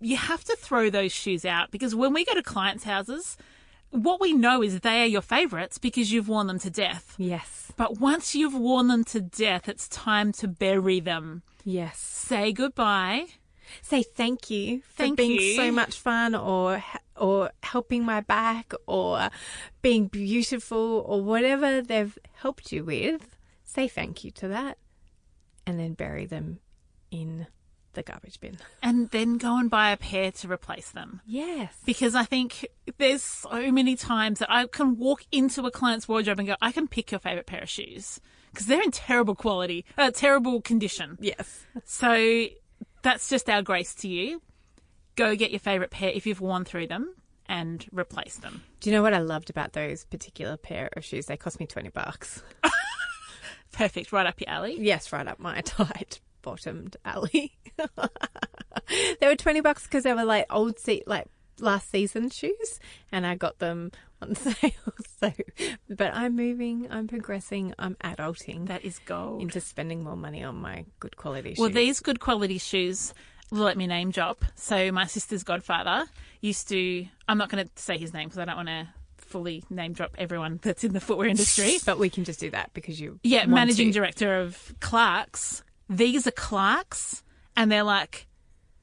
you 0.00 0.16
have 0.16 0.44
to 0.44 0.54
throw 0.56 0.90
those 0.90 1.12
shoes 1.12 1.46
out 1.46 1.70
because 1.70 1.94
when 1.94 2.12
we 2.12 2.26
go 2.26 2.34
to 2.34 2.42
clients' 2.42 2.84
houses, 2.84 3.38
what 3.90 4.20
we 4.20 4.34
know 4.34 4.62
is 4.62 4.80
they 4.80 5.02
are 5.02 5.06
your 5.06 5.22
favorites 5.22 5.78
because 5.78 6.12
you've 6.12 6.28
worn 6.28 6.46
them 6.46 6.58
to 6.58 6.70
death. 6.70 7.14
Yes. 7.16 7.72
But 7.76 8.00
once 8.00 8.34
you've 8.34 8.54
worn 8.54 8.88
them 8.88 9.02
to 9.04 9.20
death, 9.20 9.66
it's 9.66 9.88
time 9.88 10.30
to 10.32 10.46
bury 10.48 11.00
them. 11.00 11.42
Yes. 11.64 11.98
Say 11.98 12.52
goodbye. 12.52 13.26
Say 13.80 14.02
thank 14.02 14.50
you 14.50 14.82
thank 14.90 15.12
for 15.12 15.16
being 15.16 15.40
you. 15.40 15.56
so 15.56 15.72
much 15.72 15.96
fun 15.98 16.34
or 16.34 16.84
or 17.16 17.52
helping 17.62 18.04
my 18.04 18.20
back 18.20 18.74
or 18.86 19.30
being 19.80 20.08
beautiful 20.08 21.02
or 21.06 21.22
whatever 21.22 21.80
they've 21.80 22.18
helped 22.34 22.72
you 22.72 22.84
with. 22.84 23.38
Say 23.64 23.88
thank 23.88 24.24
you 24.24 24.30
to 24.32 24.48
that 24.48 24.76
and 25.66 25.78
then 25.78 25.94
bury 25.94 26.26
them 26.26 26.58
in 27.10 27.46
the 27.94 28.02
garbage 28.02 28.40
bin. 28.40 28.56
And 28.82 29.10
then 29.10 29.36
go 29.38 29.58
and 29.58 29.70
buy 29.70 29.90
a 29.90 29.96
pair 29.96 30.32
to 30.32 30.50
replace 30.50 30.90
them. 30.90 31.20
Yes. 31.26 31.74
because 31.84 32.14
I 32.14 32.24
think 32.24 32.66
there's 32.98 33.22
so 33.22 33.70
many 33.70 33.96
times 33.96 34.38
that 34.40 34.50
I 34.50 34.66
can 34.66 34.96
walk 34.96 35.24
into 35.30 35.64
a 35.66 35.70
client's 35.70 36.08
wardrobe 36.08 36.38
and 36.38 36.48
go, 36.48 36.56
I 36.60 36.72
can 36.72 36.88
pick 36.88 37.12
your 37.12 37.20
favorite 37.20 37.46
pair 37.46 37.62
of 37.62 37.68
shoes 37.68 38.20
because 38.50 38.66
they're 38.66 38.82
in 38.82 38.90
terrible 38.90 39.34
quality, 39.34 39.84
uh, 39.96 40.10
terrible 40.10 40.60
condition. 40.60 41.16
Yes. 41.20 41.64
So 41.84 42.46
that's 43.02 43.28
just 43.28 43.48
our 43.48 43.62
grace 43.62 43.94
to 43.96 44.08
you. 44.08 44.42
Go 45.16 45.36
get 45.36 45.50
your 45.50 45.60
favorite 45.60 45.90
pair 45.90 46.10
if 46.10 46.26
you've 46.26 46.40
worn 46.40 46.64
through 46.64 46.86
them 46.86 47.14
and 47.46 47.84
replace 47.92 48.36
them. 48.36 48.62
Do 48.80 48.88
you 48.90 48.96
know 48.96 49.02
what 49.02 49.12
I 49.14 49.18
loved 49.18 49.50
about 49.50 49.74
those 49.74 50.04
particular 50.06 50.56
pair 50.56 50.88
of 50.96 51.04
shoes? 51.04 51.26
They 51.26 51.36
cost 51.36 51.60
me 51.60 51.66
20 51.66 51.90
bucks. 51.90 52.42
Perfect, 53.72 54.12
right 54.12 54.26
up 54.26 54.40
your 54.40 54.50
alley. 54.50 54.76
Yes, 54.78 55.12
right 55.12 55.26
up 55.26 55.38
my 55.38 55.60
tight 55.64 56.20
bottomed 56.42 56.96
alley. 57.04 57.52
they 59.20 59.26
were 59.26 59.36
20 59.36 59.60
bucks 59.60 59.84
because 59.84 60.04
they 60.04 60.12
were 60.12 60.24
like 60.24 60.46
old 60.50 60.78
seat, 60.78 61.06
like 61.06 61.26
last 61.60 61.90
season 61.90 62.30
shoes, 62.30 62.80
and 63.10 63.26
I 63.26 63.34
got 63.34 63.58
them 63.58 63.92
on 64.22 64.34
sale. 64.34 64.70
So, 65.18 65.32
but 65.88 66.14
I'm 66.14 66.36
moving, 66.36 66.86
I'm 66.90 67.08
progressing, 67.08 67.74
I'm 67.78 67.96
adulting 68.04 68.66
That 68.68 68.84
is 68.84 68.98
gold. 69.00 69.40
into 69.42 69.60
spending 69.60 70.02
more 70.04 70.16
money 70.16 70.42
on 70.44 70.56
my 70.56 70.84
good 71.00 71.16
quality 71.16 71.50
shoes. 71.50 71.58
Well, 71.58 71.70
these 71.70 72.00
good 72.00 72.20
quality 72.20 72.58
shoes, 72.58 73.14
let 73.50 73.76
me 73.76 73.86
name 73.86 74.10
drop. 74.10 74.44
So 74.54 74.92
my 74.92 75.06
sister's 75.06 75.42
godfather 75.44 76.06
used 76.40 76.68
to. 76.68 77.06
I'm 77.28 77.38
not 77.38 77.48
going 77.48 77.64
to 77.64 77.70
say 77.76 77.98
his 77.98 78.12
name 78.12 78.28
because 78.28 78.38
I 78.38 78.44
don't 78.44 78.56
want 78.56 78.68
to 78.68 78.88
fully 79.32 79.64
name 79.70 79.94
drop 79.94 80.14
everyone 80.18 80.60
that's 80.62 80.84
in 80.84 80.92
the 80.92 81.00
footwear 81.00 81.26
industry. 81.26 81.78
but 81.86 81.98
we 81.98 82.10
can 82.10 82.24
just 82.24 82.38
do 82.38 82.50
that 82.50 82.72
because 82.74 83.00
you. 83.00 83.18
yeah, 83.22 83.46
managing 83.46 83.88
to. 83.88 83.98
director 83.98 84.40
of 84.40 84.74
Clark's. 84.80 85.62
These 85.88 86.26
are 86.26 86.32
Clark's, 86.32 87.22
and 87.56 87.70
they're 87.70 87.82
like. 87.82 88.26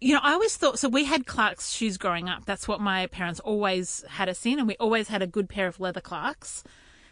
You 0.02 0.14
know, 0.14 0.22
I 0.24 0.32
always 0.32 0.56
thought 0.56 0.80
so. 0.80 0.88
We 0.88 1.04
had 1.04 1.26
Clark's 1.26 1.72
shoes 1.72 1.98
growing 1.98 2.30
up. 2.30 2.46
That's 2.46 2.70
what 2.70 2.80
my 2.80 3.08
parents 3.08 3.42
always 3.42 4.06
had 4.08 4.30
us 4.30 4.46
in, 4.46 4.58
and 4.58 4.66
we 4.66 4.78
always 4.78 5.10
had 5.10 5.22
a 5.22 5.28
good 5.28 5.50
pair 5.50 5.68
of 5.68 5.78
leather 5.82 6.00
Clark's. 6.00 6.64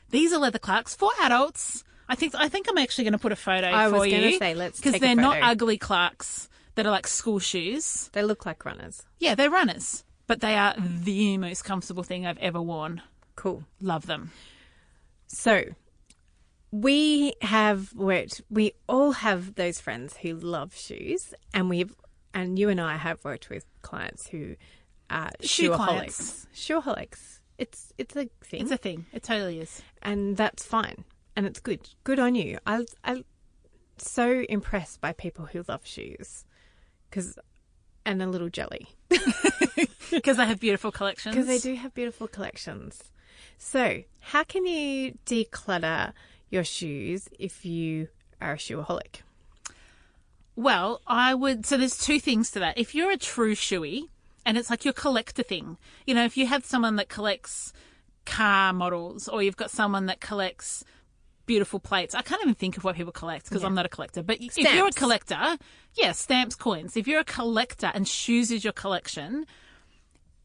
These 0.10 0.32
are 0.32 0.39
leather 0.39 0.58
Clark's 0.58 0.96
for 0.96 1.12
adults. 1.22 1.84
I 2.08 2.15
think. 2.15 2.34
I 2.36 2.48
think 2.48 2.67
I'm 2.70 2.77
actually 2.77 3.03
going 3.03 3.12
to 3.12 3.20
put 3.20 3.34
a 3.34 3.36
photo 3.36 3.67
I 3.67 3.89
for 3.89 4.00
was 4.00 4.10
gonna 4.10 4.32
say, 4.38 4.53
let's 4.53 4.79
because 4.79 5.01
they're 5.01 5.15
not 5.15 5.39
ugly 5.41 5.77
Clark's 5.77 6.48
that 6.75 6.86
are 6.86 6.91
like 6.91 7.08
school 7.08 7.39
shoes. 7.39 8.10
They 8.13 8.24
look 8.24 8.46
like 8.46 8.63
runners. 8.63 9.03
Yeah, 9.20 9.36
they're 9.36 9.50
runners, 9.50 10.06
but 10.27 10.39
they 10.39 10.56
are 10.56 10.75
the 10.77 11.38
most 11.38 11.65
comfortable 11.65 12.03
thing 12.03 12.25
I've 12.25 12.38
ever 12.38 12.62
worn. 12.62 13.01
Cool. 13.38 13.63
Love 13.79 14.06
them. 14.08 14.32
So, 15.27 15.63
we 16.72 17.34
have 17.41 17.94
worked, 17.94 18.41
we 18.50 18.74
all 18.89 19.13
have 19.13 19.56
those 19.56 19.79
friends 19.79 20.17
who 20.17 20.34
love 20.34 20.75
shoes, 20.75 21.34
and 21.53 21.70
we've, 21.70 21.96
and 22.34 22.60
you 22.60 22.67
and 22.70 22.82
I 22.82 22.98
have 22.98 23.24
worked 23.24 23.50
with 23.50 23.65
clients 23.84 24.27
who 24.27 24.56
are 25.10 25.32
Shoe 25.41 25.70
shoeaholics. 25.70 25.75
clients. 25.86 26.48
Shoeaholics. 26.53 27.39
It's, 27.58 27.94
it's 27.98 28.15
a 28.15 28.27
thing. 28.44 28.62
It's 28.62 28.72
a 28.72 28.77
thing. 28.77 29.06
It 29.13 29.24
totally 29.24 29.60
is. 29.62 29.82
and 30.01 30.36
that's 30.36 30.65
fine. 30.65 31.06
And 31.36 31.46
it's 31.46 31.60
good. 31.60 31.88
Good 32.03 32.20
on 32.20 32.36
you. 32.36 32.58
I, 32.65 32.86
I'm 33.03 33.24
so 33.98 34.44
impressed 34.50 35.00
by 35.01 35.13
people 35.13 35.46
who 35.46 35.63
love 35.67 35.86
shoes. 35.86 36.44
Cause, 37.12 37.38
and 38.06 38.22
a 38.22 38.27
little 38.27 38.50
jelly. 38.50 38.88
Because 40.10 40.38
they 40.38 40.46
have 40.46 40.60
beautiful 40.62 40.91
collections. 41.00 41.36
Because 41.36 41.48
they 41.48 41.60
do 41.60 41.75
have 41.75 41.94
beautiful 41.94 42.27
collections. 42.29 43.12
So, 43.58 44.03
how 44.20 44.44
can 44.44 44.65
you 44.65 45.17
declutter 45.25 46.13
your 46.50 46.63
shoes 46.63 47.29
if 47.39 47.65
you 47.65 48.08
are 48.41 48.53
a 48.53 48.58
shoeaholic? 48.58 49.22
Well, 50.56 51.01
I 51.06 51.34
would. 51.34 51.65
So 51.65 51.77
there's 51.77 51.98
two 51.98 52.20
things 52.20 52.51
to 52.51 52.60
that. 52.60 52.77
If 52.77 52.96
you're 52.96 53.12
a 53.12 53.17
true 53.17 53.56
shoey, 53.56 54.10
and 54.46 54.58
it's 54.58 54.70
like 54.70 54.86
your 54.86 54.94
collector 54.94 55.44
thing, 55.44 55.77
you 56.06 56.15
know, 56.15 56.24
if 56.25 56.38
you 56.38 56.48
have 56.48 56.65
someone 56.65 56.96
that 56.96 57.10
collects 57.10 57.74
car 58.25 58.74
models, 58.74 59.27
or 59.27 59.44
you've 59.44 59.58
got 59.58 59.72
someone 59.72 60.08
that 60.08 60.20
collects 60.20 60.84
beautiful 61.48 61.79
plates. 61.79 62.13
I 62.13 62.22
can't 62.22 62.41
even 62.41 62.53
think 62.53 62.77
of 62.77 62.84
what 62.84 62.96
people 62.96 63.12
collect 63.12 63.50
because 63.50 63.63
I'm 63.63 63.74
not 63.74 63.86
a 63.86 63.89
collector. 63.89 64.22
But 64.22 64.38
if 64.39 64.58
you're 64.58 64.88
a 64.88 64.91
collector, 64.91 65.58
yeah, 65.96 66.12
stamps, 66.12 66.56
coins. 66.56 66.96
If 66.96 67.08
you're 67.08 67.22
a 67.22 67.24
collector 67.24 67.89
and 67.94 68.08
shoes 68.08 68.51
is 68.51 68.63
your 68.63 68.74
collection, 68.74 69.48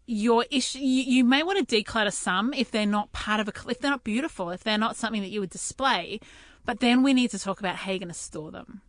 your 0.06 0.44
issue 0.50 0.78
you, 0.78 1.02
you 1.02 1.24
may 1.24 1.42
want 1.42 1.66
to 1.66 1.82
declutter 1.82 2.12
some 2.12 2.52
if 2.54 2.70
they're 2.70 2.84
not 2.84 3.12
part 3.12 3.40
of 3.40 3.48
a 3.48 3.52
if 3.70 3.78
they're 3.78 3.90
not 3.90 4.04
beautiful 4.04 4.50
if 4.50 4.64
they're 4.64 4.76
not 4.76 4.96
something 4.96 5.22
that 5.22 5.30
you 5.30 5.40
would 5.40 5.50
display 5.50 6.18
but 6.64 6.80
then 6.80 7.02
we 7.02 7.14
need 7.14 7.30
to 7.30 7.38
talk 7.38 7.60
about 7.60 7.76
how 7.76 7.90
you're 7.90 7.98
going 7.98 8.08
to 8.08 8.14
store 8.14 8.50
them. 8.50 8.82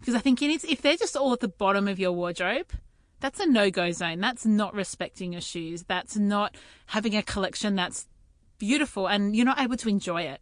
Because 0.00 0.14
i 0.14 0.18
think 0.18 0.40
you 0.40 0.48
need 0.48 0.60
to, 0.60 0.70
if 0.70 0.82
they're 0.82 0.96
just 0.96 1.16
all 1.16 1.32
at 1.32 1.40
the 1.40 1.48
bottom 1.48 1.88
of 1.88 1.98
your 1.98 2.12
wardrobe 2.12 2.72
that's 3.20 3.40
a 3.40 3.46
no-go 3.46 3.92
zone. 3.92 4.20
That's 4.20 4.44
not 4.44 4.74
respecting 4.74 5.32
your 5.32 5.40
shoes. 5.40 5.84
That's 5.84 6.16
not 6.16 6.56
having 6.86 7.16
a 7.16 7.22
collection 7.22 7.74
that's 7.74 8.06
beautiful 8.58 9.08
and 9.08 9.34
you're 9.34 9.46
not 9.46 9.60
able 9.60 9.76
to 9.78 9.88
enjoy 9.88 10.22
it. 10.22 10.40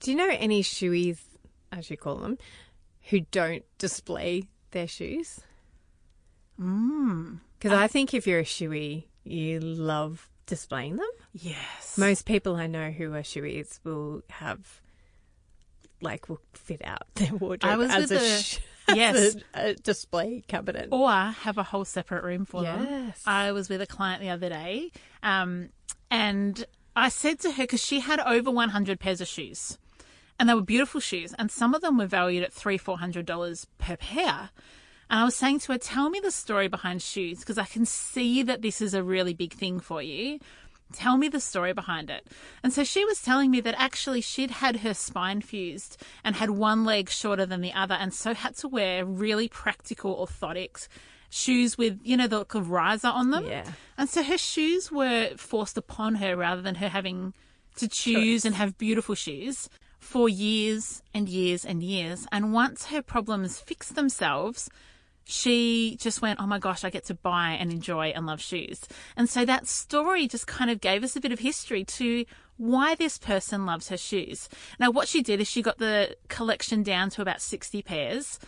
Do 0.00 0.10
you 0.10 0.16
know 0.16 0.28
any 0.30 0.62
shoeies, 0.62 1.18
as 1.72 1.90
you 1.90 1.96
call 1.96 2.16
them, 2.16 2.38
who 3.10 3.20
don't 3.20 3.64
display 3.78 4.44
their 4.70 4.88
shoes? 4.88 5.40
Mm. 6.60 7.40
Because 7.58 7.72
I 7.72 7.86
think 7.86 8.14
if 8.14 8.26
you're 8.26 8.40
a 8.40 8.44
shoey, 8.44 9.04
you 9.26 9.60
love 9.60 10.28
displaying 10.46 10.96
them. 10.96 11.08
yes 11.32 11.98
Most 11.98 12.24
people 12.26 12.56
I 12.56 12.66
know 12.66 12.90
who 12.90 13.12
are 13.14 13.22
shoeies 13.22 13.80
will 13.84 14.22
have, 14.30 14.80
like, 16.00 16.28
will 16.28 16.40
fit 16.54 16.82
out 16.84 17.02
their 17.14 17.34
wardrobe 17.34 17.72
I 17.72 17.76
was 17.76 17.90
as, 17.90 18.10
with 18.10 18.22
a, 18.22 18.42
sh- 18.42 18.58
yes. 18.94 19.36
a, 19.54 19.70
a 19.70 19.74
display 19.74 20.44
cabinet. 20.46 20.88
or 20.92 21.10
have 21.10 21.58
a 21.58 21.62
whole 21.64 21.84
separate 21.84 22.22
room 22.22 22.44
for 22.44 22.62
them. 22.62 22.86
Yes. 22.88 23.22
I 23.26 23.52
was 23.52 23.68
with 23.68 23.80
a 23.82 23.86
client 23.86 24.20
the 24.20 24.30
other 24.30 24.48
day, 24.48 24.92
um, 25.22 25.70
and 26.10 26.64
I 26.94 27.08
said 27.08 27.40
to 27.40 27.52
her 27.52 27.64
because 27.64 27.84
she 27.84 28.00
had 28.00 28.20
over 28.20 28.50
100 28.50 29.00
pairs 29.00 29.20
of 29.20 29.26
shoes, 29.26 29.78
and 30.38 30.48
they 30.48 30.54
were 30.54 30.60
beautiful 30.62 31.00
shoes, 31.00 31.34
and 31.38 31.50
some 31.50 31.74
of 31.74 31.80
them 31.82 31.98
were 31.98 32.06
valued 32.06 32.44
at 32.44 32.52
three, 32.52 32.78
four 32.78 32.98
hundred 32.98 33.26
dollars 33.26 33.66
per 33.78 33.96
pair. 33.96 34.50
And 35.08 35.20
I 35.20 35.24
was 35.24 35.36
saying 35.36 35.60
to 35.60 35.72
her, 35.72 35.78
"Tell 35.78 36.10
me 36.10 36.20
the 36.20 36.30
story 36.30 36.68
behind 36.68 37.02
shoes, 37.02 37.40
because 37.40 37.58
I 37.58 37.64
can 37.64 37.86
see 37.86 38.42
that 38.42 38.62
this 38.62 38.80
is 38.80 38.94
a 38.94 39.02
really 39.02 39.34
big 39.34 39.52
thing 39.52 39.80
for 39.80 40.02
you." 40.02 40.40
Tell 40.92 41.16
me 41.16 41.28
the 41.28 41.40
story 41.40 41.72
behind 41.72 42.10
it. 42.10 42.28
And 42.62 42.72
so 42.72 42.84
she 42.84 43.04
was 43.04 43.20
telling 43.20 43.50
me 43.50 43.60
that 43.60 43.74
actually 43.76 44.20
she'd 44.20 44.52
had 44.52 44.76
her 44.78 44.94
spine 44.94 45.40
fused 45.40 46.00
and 46.22 46.36
had 46.36 46.50
one 46.50 46.84
leg 46.84 47.10
shorter 47.10 47.44
than 47.44 47.60
the 47.60 47.72
other, 47.72 47.94
and 47.94 48.14
so 48.14 48.34
had 48.34 48.56
to 48.58 48.68
wear 48.68 49.04
really 49.04 49.48
practical 49.48 50.14
orthotics 50.16 50.86
shoes 51.28 51.76
with, 51.76 52.00
you 52.04 52.16
know, 52.16 52.28
the 52.28 52.38
look 52.38 52.54
of 52.54 52.70
riser 52.70 53.08
on 53.08 53.30
them. 53.30 53.46
Yeah. 53.46 53.68
And 53.98 54.08
so 54.08 54.22
her 54.22 54.38
shoes 54.38 54.92
were 54.92 55.30
forced 55.36 55.76
upon 55.76 56.16
her 56.16 56.36
rather 56.36 56.62
than 56.62 56.76
her 56.76 56.88
having 56.88 57.34
to 57.76 57.88
choose 57.88 58.44
and 58.44 58.54
have 58.54 58.78
beautiful 58.78 59.16
shoes 59.16 59.68
for 59.98 60.28
years 60.28 61.02
and 61.12 61.28
years 61.28 61.64
and 61.64 61.82
years. 61.82 62.28
And 62.30 62.52
once 62.52 62.86
her 62.86 63.02
problems 63.02 63.58
fixed 63.58 63.96
themselves, 63.96 64.70
she 65.28 65.96
just 66.00 66.22
went, 66.22 66.40
Oh 66.40 66.46
my 66.46 66.58
gosh, 66.58 66.84
I 66.84 66.90
get 66.90 67.04
to 67.06 67.14
buy 67.14 67.50
and 67.58 67.70
enjoy 67.72 68.08
and 68.08 68.26
love 68.26 68.40
shoes. 68.40 68.80
And 69.16 69.28
so 69.28 69.44
that 69.44 69.66
story 69.66 70.26
just 70.28 70.46
kind 70.46 70.70
of 70.70 70.80
gave 70.80 71.02
us 71.04 71.16
a 71.16 71.20
bit 71.20 71.32
of 71.32 71.40
history 71.40 71.84
to 71.84 72.24
why 72.56 72.94
this 72.94 73.18
person 73.18 73.66
loves 73.66 73.88
her 73.88 73.96
shoes. 73.96 74.48
Now, 74.78 74.90
what 74.90 75.08
she 75.08 75.22
did 75.22 75.40
is 75.40 75.48
she 75.48 75.62
got 75.62 75.78
the 75.78 76.16
collection 76.28 76.82
down 76.82 77.10
to 77.10 77.22
about 77.22 77.40
60 77.42 77.82
pairs 77.82 78.38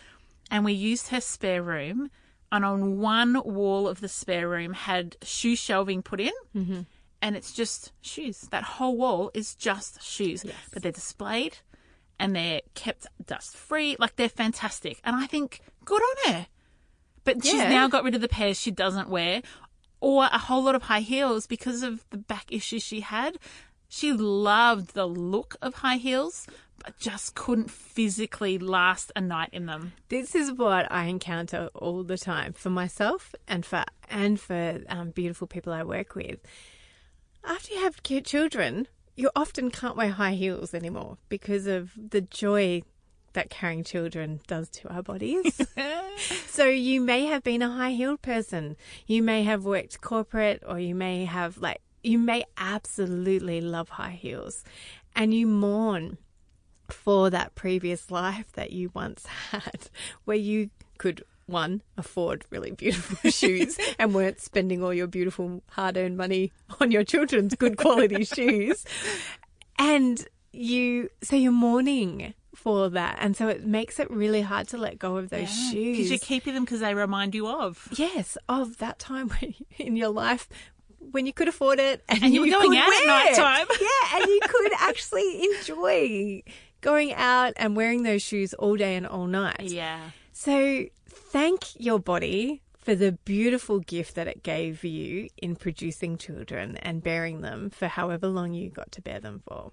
and 0.49 0.65
we 0.65 0.73
used 0.73 1.09
her 1.09 1.21
spare 1.21 1.61
room. 1.61 2.09
And 2.51 2.65
on 2.65 2.97
one 2.99 3.39
wall 3.45 3.87
of 3.87 4.01
the 4.01 4.07
spare 4.07 4.49
room 4.49 4.73
had 4.73 5.17
shoe 5.21 5.55
shelving 5.55 6.01
put 6.01 6.19
in, 6.19 6.31
Mm-hmm. 6.55 6.79
and 7.21 7.35
it's 7.35 7.53
just 7.53 7.91
shoes. 8.01 8.47
That 8.49 8.63
whole 8.63 8.97
wall 8.97 9.29
is 9.35 9.53
just 9.53 10.01
shoes, 10.01 10.43
but 10.73 10.81
they're 10.81 10.91
displayed 10.91 11.59
and 12.19 12.35
they're 12.35 12.61
kept 12.73 13.05
dust 13.23 13.55
free. 13.55 13.95
Like 13.99 14.15
they're 14.15 14.29
fantastic, 14.29 14.99
and 15.03 15.15
I 15.15 15.27
think 15.27 15.61
good 15.85 16.01
on 16.01 16.33
her. 16.33 16.47
But 17.23 17.43
she's 17.43 17.53
Yeah. 17.55 17.69
now 17.69 17.87
got 17.87 18.03
rid 18.03 18.15
of 18.15 18.21
the 18.21 18.27
pairs 18.27 18.59
she 18.59 18.71
doesn't 18.71 19.09
wear, 19.09 19.41
or 19.99 20.25
a 20.25 20.37
whole 20.37 20.63
lot 20.63 20.75
of 20.75 20.83
high 20.83 21.01
heels 21.01 21.47
because 21.47 21.83
of 21.83 22.05
the 22.09 22.17
back 22.17 22.45
issues 22.51 22.83
she 22.83 23.01
had. 23.01 23.37
She 23.87 24.13
loved 24.13 24.93
the 24.93 25.07
look 25.07 25.55
of 25.61 25.75
high 25.75 25.97
heels, 25.97 26.45
but 26.83 26.97
just 26.99 27.35
couldn't 27.35 27.71
physically 27.71 28.57
last 28.57 29.11
a 29.15 29.21
night 29.21 29.49
in 29.51 29.65
them. 29.65 29.93
This 30.09 30.35
is 30.35 30.51
what 30.51 30.89
I 30.91 31.05
encounter 31.05 31.69
all 31.73 32.03
the 32.03 32.17
time 32.17 32.53
for 32.53 32.69
myself 32.69 33.33
and 33.47 33.65
for 33.65 33.83
and 34.09 34.39
for 34.39 34.81
um, 34.87 35.09
beautiful 35.09 35.47
people 35.47 35.73
I 35.73 35.83
work 35.83 36.15
with. 36.15 36.39
After 37.43 37.73
you 37.73 37.81
have 37.81 38.03
cute 38.03 38.25
children, 38.25 38.87
you 39.15 39.29
often 39.35 39.71
can't 39.71 39.97
wear 39.97 40.09
high 40.11 40.33
heels 40.33 40.73
anymore 40.73 41.17
because 41.29 41.67
of 41.67 41.91
the 41.97 42.21
joy 42.21 42.83
that 43.39 43.49
carrying 43.49 43.85
children 43.85 44.41
does 44.47 44.67
to 44.67 44.89
our 44.89 45.01
bodies. 45.01 45.61
so 46.47 46.65
you 46.65 46.99
may 46.99 47.25
have 47.25 47.41
been 47.41 47.61
a 47.61 47.69
high 47.69 47.91
heeled 47.91 48.21
person. 48.21 48.75
You 49.07 49.23
may 49.23 49.43
have 49.43 49.63
worked 49.63 50.01
corporate 50.01 50.61
or 50.67 50.77
you 50.77 50.93
may 50.93 51.23
have 51.23 51.57
like 51.57 51.79
you 52.03 52.19
may 52.19 52.43
absolutely 52.57 53.61
love 53.61 53.87
high 53.87 54.17
heels 54.21 54.65
and 55.15 55.33
you 55.33 55.47
mourn 55.47 56.17
for 56.89 57.29
that 57.29 57.55
previous 57.55 58.11
life 58.11 58.51
that 58.53 58.71
you 58.73 58.91
once 58.93 59.25
had 59.25 59.89
where 60.25 60.37
you 60.37 60.69
could 60.97 61.23
one 61.45 61.81
afford 61.97 62.43
really 62.49 62.71
beautiful 62.71 63.31
shoes 63.31 63.77
and 63.97 64.13
weren't 64.13 64.41
spending 64.41 64.83
all 64.83 64.93
your 64.93 65.07
beautiful 65.07 65.63
hard-earned 65.71 66.17
money 66.17 66.51
on 66.81 66.91
your 66.91 67.05
children's 67.05 67.55
good 67.55 67.77
quality 67.77 68.23
shoes 68.25 68.85
and 69.77 70.27
you 70.51 71.09
so 71.23 71.35
you're 71.35 71.51
mourning 71.51 72.33
for 72.59 72.89
that 72.89 73.17
and 73.21 73.35
so 73.37 73.47
it 73.47 73.65
makes 73.65 73.99
it 73.99 74.09
really 74.11 74.41
hard 74.41 74.67
to 74.67 74.77
let 74.77 74.99
go 74.99 75.17
of 75.17 75.29
those 75.29 75.49
shoes 75.49 75.97
Because 75.97 76.09
you're 76.09 76.19
keeping 76.19 76.53
them 76.53 76.65
because 76.65 76.81
they 76.81 76.93
remind 76.93 77.33
you 77.33 77.47
of. 77.47 77.87
yes 77.97 78.37
of 78.47 78.77
that 78.79 78.99
time 78.99 79.31
in 79.77 79.95
your 79.95 80.09
life 80.09 80.47
when 81.11 81.25
you 81.25 81.33
could 81.33 81.47
afford 81.47 81.79
it 81.79 82.03
and, 82.09 82.21
And 82.23 82.33
you 82.33 82.41
were 82.41 82.47
going 82.47 82.77
out 82.77 82.89
at 82.91 83.07
night 83.07 83.35
time. 83.35 83.67
yeah 83.81 84.17
and 84.19 84.25
you 84.27 84.39
could 84.47 84.71
actually 84.79 85.43
enjoy 85.45 86.43
going 86.81 87.13
out 87.13 87.53
and 87.55 87.75
wearing 87.75 88.03
those 88.03 88.21
shoes 88.21 88.53
all 88.53 88.75
day 88.75 88.95
and 88.95 89.07
all 89.07 89.25
night 89.27 89.61
Yeah. 89.61 89.99
so 90.33 90.85
thank 91.07 91.79
your 91.79 91.99
body 91.99 92.61
for 92.77 92.95
the 92.95 93.13
beautiful 93.25 93.79
gift 93.79 94.15
that 94.15 94.27
it 94.27 94.41
gave 94.43 94.83
you 94.83 95.29
in 95.37 95.55
producing 95.55 96.17
children 96.17 96.75
and 96.77 97.03
bearing 97.03 97.41
them 97.41 97.69
for 97.69 97.87
however 97.87 98.27
long 98.27 98.53
you 98.53 98.69
got 98.69 98.91
to 98.93 99.01
bear 99.01 99.19
them 99.19 99.41
for. 99.47 99.71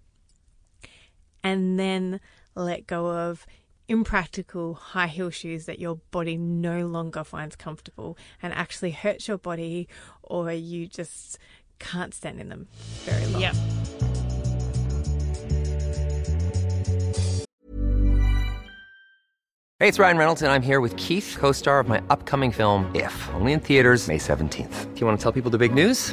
And 1.46 1.78
then 1.78 2.18
let 2.56 2.88
go 2.88 3.06
of 3.06 3.46
impractical 3.86 4.74
high 4.74 5.06
heel 5.06 5.30
shoes 5.30 5.66
that 5.66 5.78
your 5.78 6.00
body 6.10 6.36
no 6.36 6.88
longer 6.88 7.22
finds 7.22 7.54
comfortable 7.54 8.18
and 8.42 8.52
actually 8.52 8.90
hurts 8.90 9.28
your 9.28 9.38
body 9.38 9.86
or 10.24 10.50
you 10.50 10.88
just 10.88 11.38
can't 11.78 12.12
stand 12.12 12.40
in 12.40 12.48
them 12.48 12.66
very 13.04 13.24
long. 13.26 13.42
Yep. 13.42 13.54
Hey, 19.78 19.86
it's 19.86 20.00
Ryan 20.00 20.16
Reynolds, 20.16 20.42
and 20.42 20.50
I'm 20.50 20.62
here 20.62 20.80
with 20.80 20.96
Keith, 20.96 21.36
co 21.38 21.52
star 21.52 21.78
of 21.78 21.86
my 21.86 22.02
upcoming 22.10 22.50
film, 22.50 22.90
If, 22.92 23.28
only 23.34 23.52
in 23.52 23.60
theaters, 23.60 24.08
May 24.08 24.18
17th. 24.18 24.94
Do 24.94 25.00
you 25.00 25.06
want 25.06 25.16
to 25.16 25.22
tell 25.22 25.30
people 25.30 25.52
the 25.52 25.58
big 25.58 25.72
news? 25.72 26.12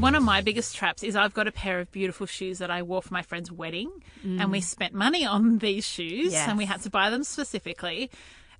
One 0.00 0.14
of 0.14 0.22
my 0.22 0.40
biggest 0.42 0.76
traps 0.76 1.02
is 1.02 1.16
I've 1.16 1.34
got 1.34 1.48
a 1.48 1.52
pair 1.52 1.80
of 1.80 1.90
beautiful 1.90 2.26
shoes 2.26 2.58
that 2.58 2.70
I 2.70 2.82
wore 2.82 3.02
for 3.02 3.12
my 3.12 3.22
friend's 3.22 3.50
wedding, 3.50 3.90
and 4.22 4.52
we 4.52 4.60
mm. 4.60 4.64
spent 4.64 4.94
money 4.94 5.24
on 5.24 5.58
these 5.58 5.86
shoes, 5.86 6.32
and 6.34 6.58
we 6.58 6.64
had 6.66 6.82
to 6.82 6.90
buy 6.90 7.10
them 7.10 7.24
specifically. 7.24 8.10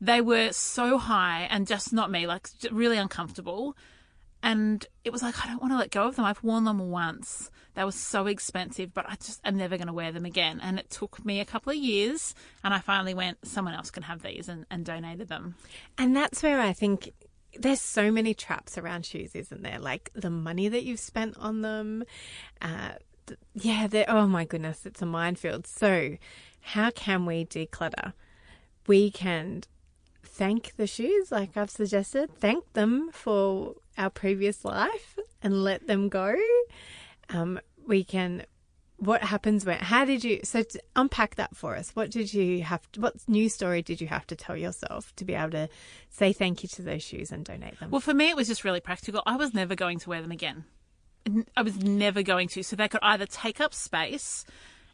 They 0.01 0.21
were 0.21 0.53
so 0.53 0.99
high 0.99 1.47
and 1.51 1.67
just 1.67 1.93
not 1.93 2.11
me, 2.11 2.27
like 2.27 2.49
really 2.71 2.97
uncomfortable. 2.97 3.77
And 4.43 4.85
it 5.05 5.13
was 5.13 5.23
like, 5.23 5.43
I 5.43 5.47
don't 5.49 5.61
want 5.61 5.73
to 5.73 5.79
let 5.79 5.91
go 5.91 6.09
of 6.09 6.17
them. 6.17 6.25
I've 6.25 6.43
worn 6.43 6.65
them 6.65 6.91
once. 6.91 7.51
They 7.75 7.85
were 7.85 7.93
so 7.93 8.27
expensive, 8.27 8.95
but 8.95 9.07
I 9.09 9.17
just, 9.17 9.41
I'm 9.45 9.57
never 9.57 9.77
going 9.77 9.89
to 9.89 9.93
wear 9.93 10.13
them 10.13 10.25
again. 10.25 10.61
And 10.63 10.79
it 10.79 10.91
took 10.91 11.25
me 11.25 11.41
a 11.41 11.45
couple 11.45 11.71
of 11.71 11.77
years, 11.77 12.35
and 12.65 12.73
I 12.73 12.79
finally 12.81 13.15
went, 13.15 13.47
someone 13.47 13.75
else 13.75 13.91
can 13.91 14.05
have 14.05 14.23
these, 14.23 14.49
and, 14.49 14.67
and 14.71 14.85
donated 14.85 15.29
them. 15.29 15.55
And 15.99 16.15
that's 16.15 16.43
where 16.43 16.61
I 16.61 16.73
think 16.73 17.13
there's 17.59 17.81
so 17.81 18.11
many 18.11 18.35
traps 18.35 18.79
around 18.79 19.07
shoes, 19.07 19.35
isn't 19.35 19.63
there? 19.63 19.79
Like 19.79 20.11
the 20.15 20.31
money 20.31 20.69
that 20.69 20.85
you've 20.85 21.01
spent 21.01 21.37
on 21.39 21.63
them. 21.63 22.05
Uh, 22.61 22.93
yeah, 23.55 23.87
they're, 23.87 24.09
oh 24.09 24.27
my 24.27 24.45
goodness, 24.45 24.87
it's 24.87 25.03
a 25.03 25.07
minefield. 25.07 25.67
So, 25.67 26.17
how 26.61 26.91
can 26.91 27.27
we 27.27 27.45
declutter? 27.45 28.13
We 28.87 29.11
can 29.11 29.63
thank 30.23 30.77
the 30.77 30.87
shoes, 30.87 31.33
like 31.33 31.57
I've 31.57 31.71
suggested, 31.71 32.31
thank 32.39 32.73
them 32.75 33.11
for 33.13 33.75
our 33.97 34.11
previous 34.11 34.65
life 34.65 35.19
and 35.43 35.65
let 35.65 35.87
them 35.87 36.09
go. 36.09 36.35
Um, 37.31 37.61
we 37.87 38.05
can. 38.05 38.45
What 38.99 39.23
happens 39.23 39.67
when? 39.67 39.79
How 39.79 40.05
did 40.05 40.25
you? 40.25 40.41
So 40.43 40.65
unpack 40.95 41.35
that 41.35 41.55
for 41.55 41.77
us. 41.77 41.91
What 41.91 42.11
did 42.11 42.33
you 42.33 42.63
have? 42.63 42.91
To, 42.93 43.01
what 43.01 43.15
new 43.29 43.49
story 43.49 43.83
did 43.83 44.01
you 44.01 44.07
have 44.07 44.27
to 44.29 44.37
tell 44.37 44.57
yourself 44.57 45.15
to 45.17 45.25
be 45.25 45.35
able 45.35 45.51
to 45.51 45.69
say 46.09 46.33
thank 46.33 46.63
you 46.63 46.69
to 46.71 46.83
those 46.83 47.03
shoes 47.03 47.31
and 47.31 47.45
donate 47.45 47.79
them? 47.79 47.91
Well, 47.91 48.01
for 48.01 48.15
me, 48.15 48.31
it 48.31 48.37
was 48.37 48.49
just 48.49 48.65
really 48.65 48.81
practical. 48.81 49.23
I 49.27 49.37
was 49.37 49.53
never 49.53 49.75
going 49.75 49.99
to 50.01 50.09
wear 50.09 50.23
them 50.23 50.33
again. 50.33 50.65
i 51.57 51.63
was 51.63 51.77
never 51.83 52.23
going 52.23 52.49
to. 52.49 52.63
So 52.63 52.75
they 52.75 52.89
could 52.89 53.01
either 53.03 53.27
take 53.27 53.61
up 53.61 53.75
space 53.75 54.45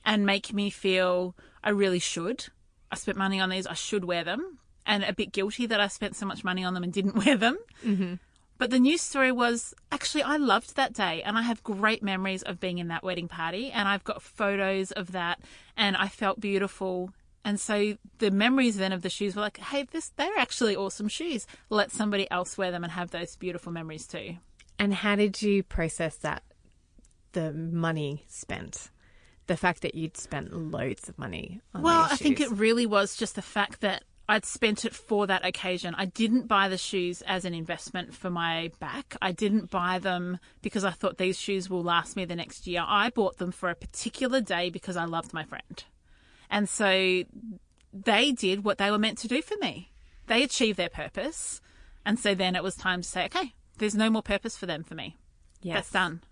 and 0.04 0.26
make 0.26 0.52
me 0.52 0.68
feel 0.70 1.36
I 1.62 1.70
really 1.70 2.00
should. 2.00 2.46
I 2.90 2.96
spent 2.96 3.16
money 3.16 3.40
on 3.40 3.50
these. 3.50 3.66
I 3.66 3.74
should 3.74 4.04
wear 4.04 4.24
them, 4.24 4.58
and 4.84 5.04
a 5.04 5.12
bit 5.12 5.32
guilty 5.32 5.66
that 5.66 5.80
I 5.80 5.86
spent 5.86 6.16
so 6.16 6.26
much 6.26 6.42
money 6.44 6.64
on 6.64 6.74
them 6.74 6.82
and 6.82 6.92
didn't 6.92 7.14
wear 7.24 7.36
them. 7.36 7.56
mm-hmm. 7.84 8.14
But 8.62 8.70
the 8.70 8.78
news 8.78 9.00
story 9.00 9.32
was 9.32 9.74
actually 9.90 10.22
I 10.22 10.36
loved 10.36 10.76
that 10.76 10.92
day 10.92 11.20
and 11.24 11.36
I 11.36 11.42
have 11.42 11.64
great 11.64 12.00
memories 12.00 12.44
of 12.44 12.60
being 12.60 12.78
in 12.78 12.86
that 12.88 13.02
wedding 13.02 13.26
party 13.26 13.72
and 13.72 13.88
I've 13.88 14.04
got 14.04 14.22
photos 14.22 14.92
of 14.92 15.10
that 15.10 15.40
and 15.76 15.96
I 15.96 16.06
felt 16.06 16.38
beautiful 16.38 17.10
And 17.44 17.58
so 17.58 17.96
the 18.18 18.30
memories 18.30 18.76
then 18.76 18.92
of 18.92 19.02
the 19.02 19.10
shoes 19.10 19.34
were 19.34 19.42
like, 19.42 19.58
hey, 19.58 19.82
this 19.90 20.10
they're 20.10 20.38
actually 20.38 20.76
awesome 20.76 21.08
shoes. 21.08 21.44
Let 21.70 21.90
somebody 21.90 22.30
else 22.30 22.56
wear 22.56 22.70
them 22.70 22.84
and 22.84 22.92
have 22.92 23.10
those 23.10 23.34
beautiful 23.34 23.72
memories 23.72 24.06
too. 24.06 24.36
And 24.78 24.94
how 24.94 25.16
did 25.16 25.42
you 25.42 25.64
process 25.64 26.14
that? 26.18 26.44
The 27.32 27.52
money 27.52 28.26
spent, 28.28 28.90
the 29.48 29.56
fact 29.56 29.82
that 29.82 29.96
you'd 29.96 30.16
spent 30.16 30.52
loads 30.52 31.08
of 31.08 31.18
money 31.18 31.60
on 31.74 31.82
Well, 31.82 32.06
I 32.08 32.14
think 32.14 32.38
it 32.38 32.52
really 32.52 32.86
was 32.86 33.16
just 33.16 33.34
the 33.34 33.42
fact 33.42 33.80
that 33.80 34.04
I'd 34.28 34.44
spent 34.44 34.84
it 34.84 34.94
for 34.94 35.26
that 35.26 35.44
occasion. 35.44 35.94
I 35.96 36.06
didn't 36.06 36.46
buy 36.46 36.68
the 36.68 36.78
shoes 36.78 37.22
as 37.22 37.44
an 37.44 37.54
investment 37.54 38.14
for 38.14 38.30
my 38.30 38.70
back. 38.78 39.16
I 39.20 39.32
didn't 39.32 39.70
buy 39.70 39.98
them 39.98 40.38
because 40.62 40.84
I 40.84 40.90
thought 40.90 41.18
these 41.18 41.38
shoes 41.38 41.68
will 41.68 41.82
last 41.82 42.16
me 42.16 42.24
the 42.24 42.36
next 42.36 42.66
year. 42.66 42.84
I 42.86 43.10
bought 43.10 43.38
them 43.38 43.52
for 43.52 43.68
a 43.68 43.74
particular 43.74 44.40
day 44.40 44.70
because 44.70 44.96
I 44.96 45.04
loved 45.04 45.32
my 45.34 45.44
friend. 45.44 45.84
And 46.48 46.68
so 46.68 47.24
they 47.92 48.32
did 48.32 48.64
what 48.64 48.78
they 48.78 48.90
were 48.90 48.98
meant 48.98 49.18
to 49.18 49.28
do 49.28 49.42
for 49.42 49.56
me. 49.60 49.90
They 50.28 50.42
achieved 50.42 50.78
their 50.78 50.88
purpose. 50.88 51.60
And 52.06 52.18
so 52.18 52.34
then 52.34 52.54
it 52.54 52.62
was 52.62 52.76
time 52.76 53.02
to 53.02 53.08
say, 53.08 53.24
okay, 53.26 53.54
there's 53.78 53.94
no 53.94 54.08
more 54.08 54.22
purpose 54.22 54.56
for 54.56 54.66
them 54.66 54.84
for 54.84 54.94
me. 54.94 55.18
Yes. 55.62 55.74
That's 55.74 55.90
done. 55.90 56.22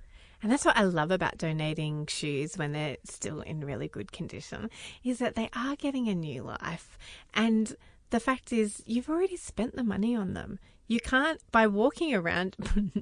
And 0.42 0.50
that's 0.50 0.64
what 0.64 0.76
I 0.76 0.83
love 0.83 1.11
about 1.11 1.38
donating 1.38 2.07
shoes 2.07 2.57
when 2.57 2.72
they're 2.72 2.96
still 3.05 3.40
in 3.42 3.64
really 3.64 3.88
good 3.88 4.12
condition 4.12 4.70
is 5.05 5.18
that 5.18 5.35
they 5.35 5.50
are 5.55 5.76
getting 5.76 6.09
a 6.09 6.14
new 6.14 6.42
life. 6.42 6.98
And 7.35 7.76
the 8.11 8.20
fact 8.20 8.53
is, 8.53 8.83
you've 8.87 9.09
already 9.09 9.37
spent 9.37 9.76
the 9.76 9.85
money 9.85 10.16
on 10.16 10.35
them. 10.35 10.59
You 10.88 10.98
can't, 10.98 11.40
by 11.53 11.66
walking 11.66 12.14
around, 12.14 12.57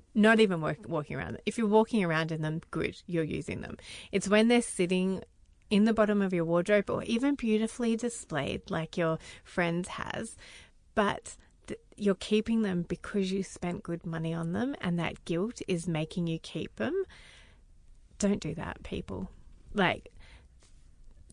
not 0.15 0.41
even 0.41 0.61
walk, 0.61 0.79
walking 0.87 1.17
around, 1.17 1.39
if 1.47 1.57
you're 1.57 1.67
walking 1.67 2.05
around 2.05 2.33
in 2.33 2.43
them, 2.43 2.61
good, 2.71 3.01
you're 3.07 3.25
using 3.25 3.63
them. 3.63 3.79
It's 4.13 4.29
when 4.29 4.49
they're 4.49 4.61
sitting 4.61 5.23
in 5.71 5.85
the 5.85 5.95
bottom 5.95 6.21
of 6.21 6.35
your 6.35 6.45
wardrobe 6.45 6.91
or 6.91 7.03
even 7.05 7.35
beautifully 7.35 7.97
displayed 7.97 8.71
like 8.71 8.97
your 8.97 9.19
friend 9.45 9.87
has, 9.87 10.37
but 10.95 11.37
you're 11.97 12.15
keeping 12.15 12.63
them 12.63 12.83
because 12.83 13.33
you 13.33 13.43
spent 13.43 13.83
good 13.83 14.07
money 14.07 14.33
on 14.33 14.53
them 14.53 14.77
and 14.81 14.99
that 14.99 15.25
guilt 15.25 15.61
is 15.67 15.89
making 15.89 16.27
you 16.27 16.39
keep 16.39 16.77
them 16.77 17.05
don't 18.19 18.41
do 18.41 18.55
that, 18.55 18.83
people. 18.83 19.31
Like, 19.75 20.11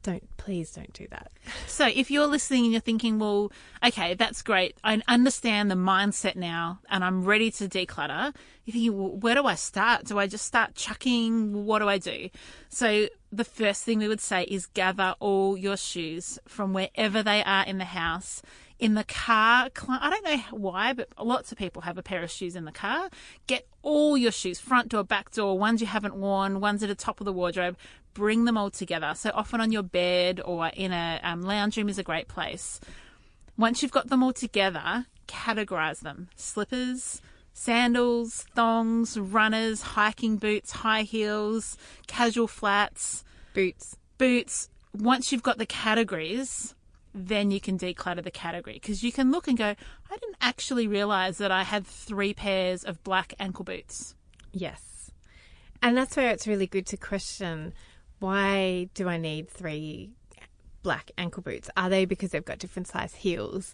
don't, 0.03 0.23
please 0.37 0.71
don't 0.71 0.93
do 0.93 1.07
that. 1.09 1.31
So 1.67 1.87
if 1.87 2.11
you're 2.11 2.27
listening 2.27 2.65
and 2.65 2.71
you're 2.71 2.81
thinking, 2.81 3.17
well, 3.17 3.51
okay, 3.83 4.13
that's 4.13 4.43
great. 4.43 4.77
I 4.83 5.01
understand 5.07 5.69
the 5.69 5.75
mindset 5.75 6.35
now 6.35 6.79
and 6.89 7.03
I'm 7.03 7.25
ready 7.25 7.49
to 7.51 7.67
declutter. 7.67 8.33
You're 8.65 8.73
thinking, 8.73 8.97
well, 8.97 9.17
where 9.17 9.35
do 9.35 9.45
I 9.45 9.55
start? 9.55 10.05
Do 10.05 10.19
I 10.19 10.27
just 10.27 10.45
start 10.45 10.75
chucking? 10.75 11.65
What 11.65 11.79
do 11.79 11.89
I 11.89 11.97
do? 11.97 12.29
So 12.69 13.07
the 13.31 13.43
first 13.43 13.83
thing 13.83 13.99
we 13.99 14.07
would 14.07 14.21
say 14.21 14.43
is 14.43 14.67
gather 14.67 15.15
all 15.19 15.57
your 15.57 15.75
shoes 15.75 16.37
from 16.47 16.71
wherever 16.71 17.23
they 17.23 17.43
are 17.43 17.65
in 17.65 17.79
the 17.79 17.85
house. 17.85 18.41
In 18.77 18.93
the 18.93 19.05
car, 19.05 19.69
I 19.87 20.09
don't 20.09 20.25
know 20.25 20.57
why, 20.57 20.91
but 20.93 21.07
lots 21.23 21.51
of 21.51 21.57
people 21.57 21.83
have 21.83 21.97
a 21.97 22.03
pair 22.03 22.21
of 22.23 22.29
shoes 22.29 22.55
in 22.57 22.65
the 22.65 22.71
car. 22.73 23.09
Get 23.47 23.67
all 23.81 24.17
your 24.17 24.31
shoes, 24.33 24.59
front 24.59 24.89
door, 24.89 25.03
back 25.03 25.31
door, 25.31 25.57
ones 25.57 25.79
you 25.79 25.87
haven't 25.87 26.15
worn, 26.15 26.59
ones 26.59 26.83
at 26.83 26.89
the 26.89 26.95
top 26.95 27.21
of 27.21 27.25
the 27.25 27.31
wardrobe. 27.31 27.77
Bring 28.13 28.43
them 28.45 28.57
all 28.57 28.69
together. 28.69 29.13
So 29.15 29.31
often 29.33 29.61
on 29.61 29.71
your 29.71 29.83
bed 29.83 30.41
or 30.43 30.67
in 30.67 30.91
a 30.91 31.21
um, 31.23 31.41
lounge 31.41 31.77
room 31.77 31.87
is 31.87 31.97
a 31.97 32.03
great 32.03 32.27
place. 32.27 32.81
Once 33.57 33.81
you've 33.81 33.91
got 33.91 34.09
them 34.09 34.21
all 34.21 34.33
together, 34.33 35.05
categorize 35.27 36.01
them. 36.01 36.27
Slippers, 36.35 37.21
sandals, 37.53 38.45
thongs, 38.55 39.17
runners, 39.17 39.81
hiking 39.81 40.35
boots, 40.35 40.71
high 40.71 41.03
heels, 41.03 41.77
casual 42.07 42.47
flats, 42.47 43.23
Boots. 43.53 43.95
boots. 44.17 44.69
Once 44.93 45.31
you've 45.31 45.43
got 45.43 45.57
the 45.57 45.65
categories, 45.65 46.75
then 47.15 47.49
you 47.49 47.61
can 47.61 47.79
declutter 47.79 48.21
the 48.21 48.29
category 48.29 48.73
because 48.73 49.01
you 49.01 49.11
can 49.11 49.31
look 49.31 49.47
and 49.47 49.57
go, 49.57 49.73
I 50.11 50.17
didn't 50.17 50.35
actually 50.41 50.85
realize 50.85 51.37
that 51.37 51.49
I 51.49 51.63
had 51.63 51.87
three 51.87 52.33
pairs 52.33 52.83
of 52.83 53.01
black 53.05 53.33
ankle 53.39 53.63
boots. 53.63 54.15
Yes. 54.51 55.11
And 55.81 55.97
that's 55.97 56.17
where 56.17 56.29
it's 56.29 56.45
really 56.45 56.67
good 56.67 56.85
to 56.87 56.97
question 56.97 57.73
why 58.19 58.89
do 58.93 59.07
I 59.07 59.17
need 59.17 59.49
three 59.49 60.11
black 60.83 61.11
ankle 61.17 61.41
boots? 61.41 61.69
Are 61.77 61.89
they 61.89 62.05
because 62.05 62.31
they've 62.31 62.43
got 62.43 62.59
different 62.59 62.87
size 62.87 63.15
heels? 63.15 63.73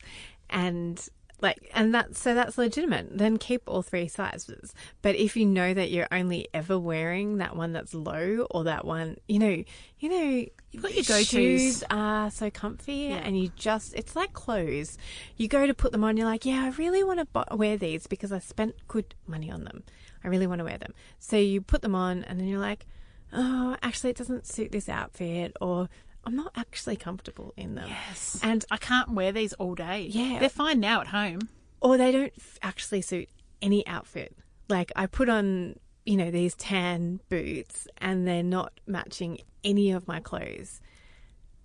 And 0.49 1.07
like 1.41 1.69
and 1.73 1.93
that 1.93 2.15
so 2.15 2.33
that's 2.33 2.57
legitimate. 2.57 3.17
Then 3.17 3.37
keep 3.37 3.63
all 3.67 3.81
three 3.81 4.07
sizes. 4.07 4.73
But 5.01 5.15
if 5.15 5.35
you 5.35 5.45
know 5.45 5.73
that 5.73 5.91
you're 5.91 6.07
only 6.11 6.47
ever 6.53 6.77
wearing 6.77 7.37
that 7.37 7.55
one 7.55 7.73
that's 7.73 7.93
low 7.93 8.47
or 8.51 8.63
that 8.65 8.85
one, 8.85 9.17
you 9.27 9.39
know, 9.39 9.63
you 9.99 10.09
know, 10.09 10.45
You've 10.71 10.83
got 10.83 10.93
your 10.93 11.03
go-tos. 11.03 11.27
Shoes 11.27 11.83
are 11.89 12.31
so 12.31 12.49
comfy, 12.49 13.07
and 13.07 13.37
you 13.37 13.51
just 13.57 13.93
it's 13.93 14.15
like 14.15 14.31
clothes. 14.31 14.97
You 15.35 15.49
go 15.49 15.67
to 15.67 15.73
put 15.73 15.91
them 15.91 16.03
on, 16.03 16.15
you're 16.15 16.25
like, 16.25 16.45
yeah, 16.45 16.63
I 16.63 16.69
really 16.69 17.03
want 17.03 17.19
to 17.19 17.55
wear 17.55 17.75
these 17.75 18.07
because 18.07 18.31
I 18.31 18.39
spent 18.39 18.75
good 18.87 19.13
money 19.27 19.51
on 19.51 19.65
them. 19.65 19.83
I 20.23 20.29
really 20.29 20.47
want 20.47 20.59
to 20.59 20.65
wear 20.65 20.77
them. 20.77 20.93
So 21.19 21.35
you 21.35 21.59
put 21.59 21.81
them 21.81 21.93
on, 21.93 22.23
and 22.23 22.39
then 22.39 22.47
you're 22.47 22.59
like, 22.59 22.85
oh, 23.33 23.75
actually, 23.81 24.11
it 24.11 24.17
doesn't 24.17 24.47
suit 24.47 24.71
this 24.71 24.87
outfit, 24.87 25.57
or 25.59 25.89
I'm 26.23 26.35
not 26.35 26.51
actually 26.55 26.95
comfortable 26.97 27.53
in 27.57 27.75
them. 27.75 27.87
Yes. 27.89 28.39
And 28.43 28.63
I 28.69 28.77
can't 28.77 29.11
wear 29.11 29.31
these 29.31 29.53
all 29.53 29.75
day. 29.75 30.07
Yeah. 30.11 30.39
They're 30.39 30.49
fine 30.49 30.79
now 30.79 31.01
at 31.01 31.07
home. 31.07 31.49
or 31.81 31.97
they 31.97 32.11
don't 32.11 32.33
actually 32.61 33.01
suit 33.01 33.27
any 33.61 33.85
outfit. 33.87 34.35
Like 34.69 34.91
I 34.95 35.07
put 35.07 35.29
on, 35.29 35.79
you 36.05 36.17
know, 36.17 36.29
these 36.31 36.53
tan 36.55 37.19
boots 37.29 37.87
and 37.97 38.27
they're 38.27 38.43
not 38.43 38.79
matching 38.85 39.39
any 39.63 39.91
of 39.91 40.07
my 40.07 40.19
clothes. 40.19 40.79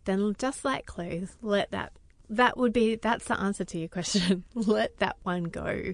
Then 0.05 0.35
just 0.39 0.65
like 0.65 0.87
clothes, 0.87 1.37
let 1.43 1.71
that 1.73 1.93
that 2.29 2.57
would 2.57 2.73
be 2.73 2.97
that's 2.97 3.27
the 3.27 3.39
answer 3.39 3.65
to 3.65 3.79
your 3.79 3.89
question. 3.89 4.45
let 4.55 4.99
that 4.99 5.17
one 5.23 5.45
go. 5.45 5.93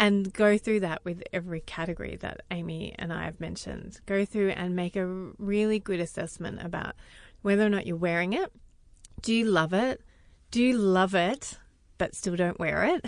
And 0.00 0.32
go 0.32 0.56
through 0.56 0.80
that 0.80 1.04
with 1.04 1.22
every 1.32 1.60
category 1.60 2.16
that 2.22 2.40
Amy 2.50 2.94
and 2.98 3.12
I 3.12 3.26
have 3.26 3.38
mentioned. 3.38 4.00
Go 4.06 4.24
through 4.24 4.50
and 4.50 4.74
make 4.74 4.96
a 4.96 5.06
really 5.06 5.78
good 5.78 6.00
assessment 6.00 6.60
about 6.62 6.94
whether 7.42 7.64
or 7.64 7.68
not 7.68 7.86
you're 7.86 7.96
wearing 7.96 8.32
it. 8.32 8.50
Do 9.20 9.34
you 9.34 9.44
love 9.44 9.74
it? 9.74 10.00
Do 10.50 10.62
you 10.62 10.78
love 10.78 11.14
it 11.14 11.58
but 12.00 12.14
still 12.14 12.34
don't 12.34 12.58
wear 12.58 12.82
it? 12.84 13.04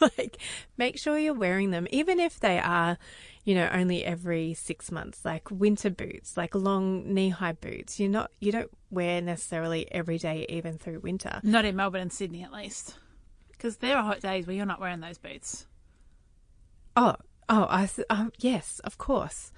like, 0.16 0.38
make 0.76 0.96
sure 0.96 1.18
you're 1.18 1.34
wearing 1.34 1.72
them, 1.72 1.88
even 1.90 2.20
if 2.20 2.38
they 2.38 2.60
are, 2.60 2.96
you 3.42 3.52
know, 3.52 3.68
only 3.72 4.04
every 4.04 4.54
six 4.54 4.92
months, 4.92 5.24
like 5.24 5.50
winter 5.50 5.90
boots, 5.90 6.36
like 6.36 6.54
long 6.54 7.12
knee 7.12 7.30
high 7.30 7.52
boots. 7.52 7.98
You're 7.98 8.08
not, 8.08 8.30
you 8.38 8.52
don't 8.52 8.70
wear 8.92 9.20
necessarily 9.20 9.92
every 9.92 10.18
day, 10.18 10.46
even 10.48 10.78
through 10.78 11.00
winter. 11.00 11.40
Not 11.42 11.64
in 11.64 11.74
Melbourne 11.74 12.02
and 12.02 12.12
Sydney, 12.12 12.44
at 12.44 12.52
least. 12.52 12.94
Because 13.50 13.78
there 13.78 13.96
are 13.96 14.04
hot 14.04 14.20
days 14.20 14.46
where 14.46 14.54
you're 14.54 14.66
not 14.66 14.80
wearing 14.80 15.00
those 15.00 15.18
boots. 15.18 15.66
Oh, 16.96 17.14
oh, 17.48 17.66
I, 17.70 17.88
oh, 18.10 18.30
yes, 18.38 18.80
of 18.84 18.98
course. 18.98 19.52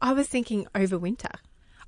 I 0.00 0.12
was 0.12 0.28
thinking 0.28 0.66
over 0.74 0.98
winter. 0.98 1.30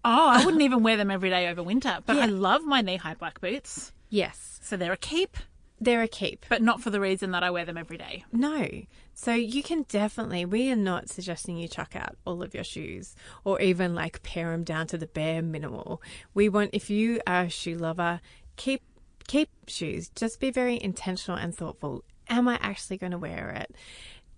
Oh, 0.05 0.29
I 0.31 0.45
wouldn't 0.45 0.63
even 0.63 0.83
wear 0.83 0.97
them 0.97 1.11
every 1.11 1.31
day 1.31 1.49
over 1.49 1.63
winter, 1.63 1.99
but 2.07 2.17
I 2.17 2.27
love 2.27 2.63
my 2.65 2.81
knee 2.81 2.97
high 2.97 3.15
black 3.15 3.41
boots. 3.41 3.93
Yes, 4.09 4.61
So 4.63 4.77
they're 4.77 4.93
a 4.93 4.97
keep, 4.97 5.37
they're 5.81 6.03
a 6.03 6.09
keep. 6.09 6.47
but 6.49 6.63
not 6.63 6.81
for 6.81 6.91
the 6.91 7.01
reason 7.01 7.33
that 7.33 7.43
I 7.43 7.51
wear 7.51 7.65
them 7.65 7.77
every 7.77 7.99
day. 7.99 8.25
No. 8.33 8.69
So 9.15 9.33
you 9.35 9.63
can 9.65 9.83
definitely, 9.89 10.45
we 10.45 10.71
are 10.71 10.77
not 10.77 11.09
suggesting 11.09 11.57
you 11.57 11.67
chuck 11.67 11.97
out 11.97 12.17
all 12.25 12.43
of 12.43 12.55
your 12.55 12.63
shoes 12.65 13.17
or 13.45 13.61
even 13.61 13.95
like 13.97 14.23
pare 14.23 14.53
them 14.53 14.63
down 14.63 14.87
to 14.89 14.99
the 14.99 15.07
bare 15.09 15.43
minimal. 15.43 16.01
We 16.35 16.49
want, 16.49 16.71
if 16.73 16.89
you 16.89 17.21
are 17.27 17.43
a 17.43 17.49
shoe 17.51 17.77
lover, 17.77 18.21
keep, 18.57 18.83
keep 19.27 19.51
shoes. 19.67 20.09
Just 20.15 20.39
be 20.39 20.51
very 20.53 20.81
intentional 20.81 21.37
and 21.39 21.53
thoughtful. 21.55 22.05
Am 22.29 22.47
I 22.47 22.59
actually 22.63 22.97
going 22.99 23.13
to 23.13 23.19
wear 23.19 23.51
it? 23.51 23.75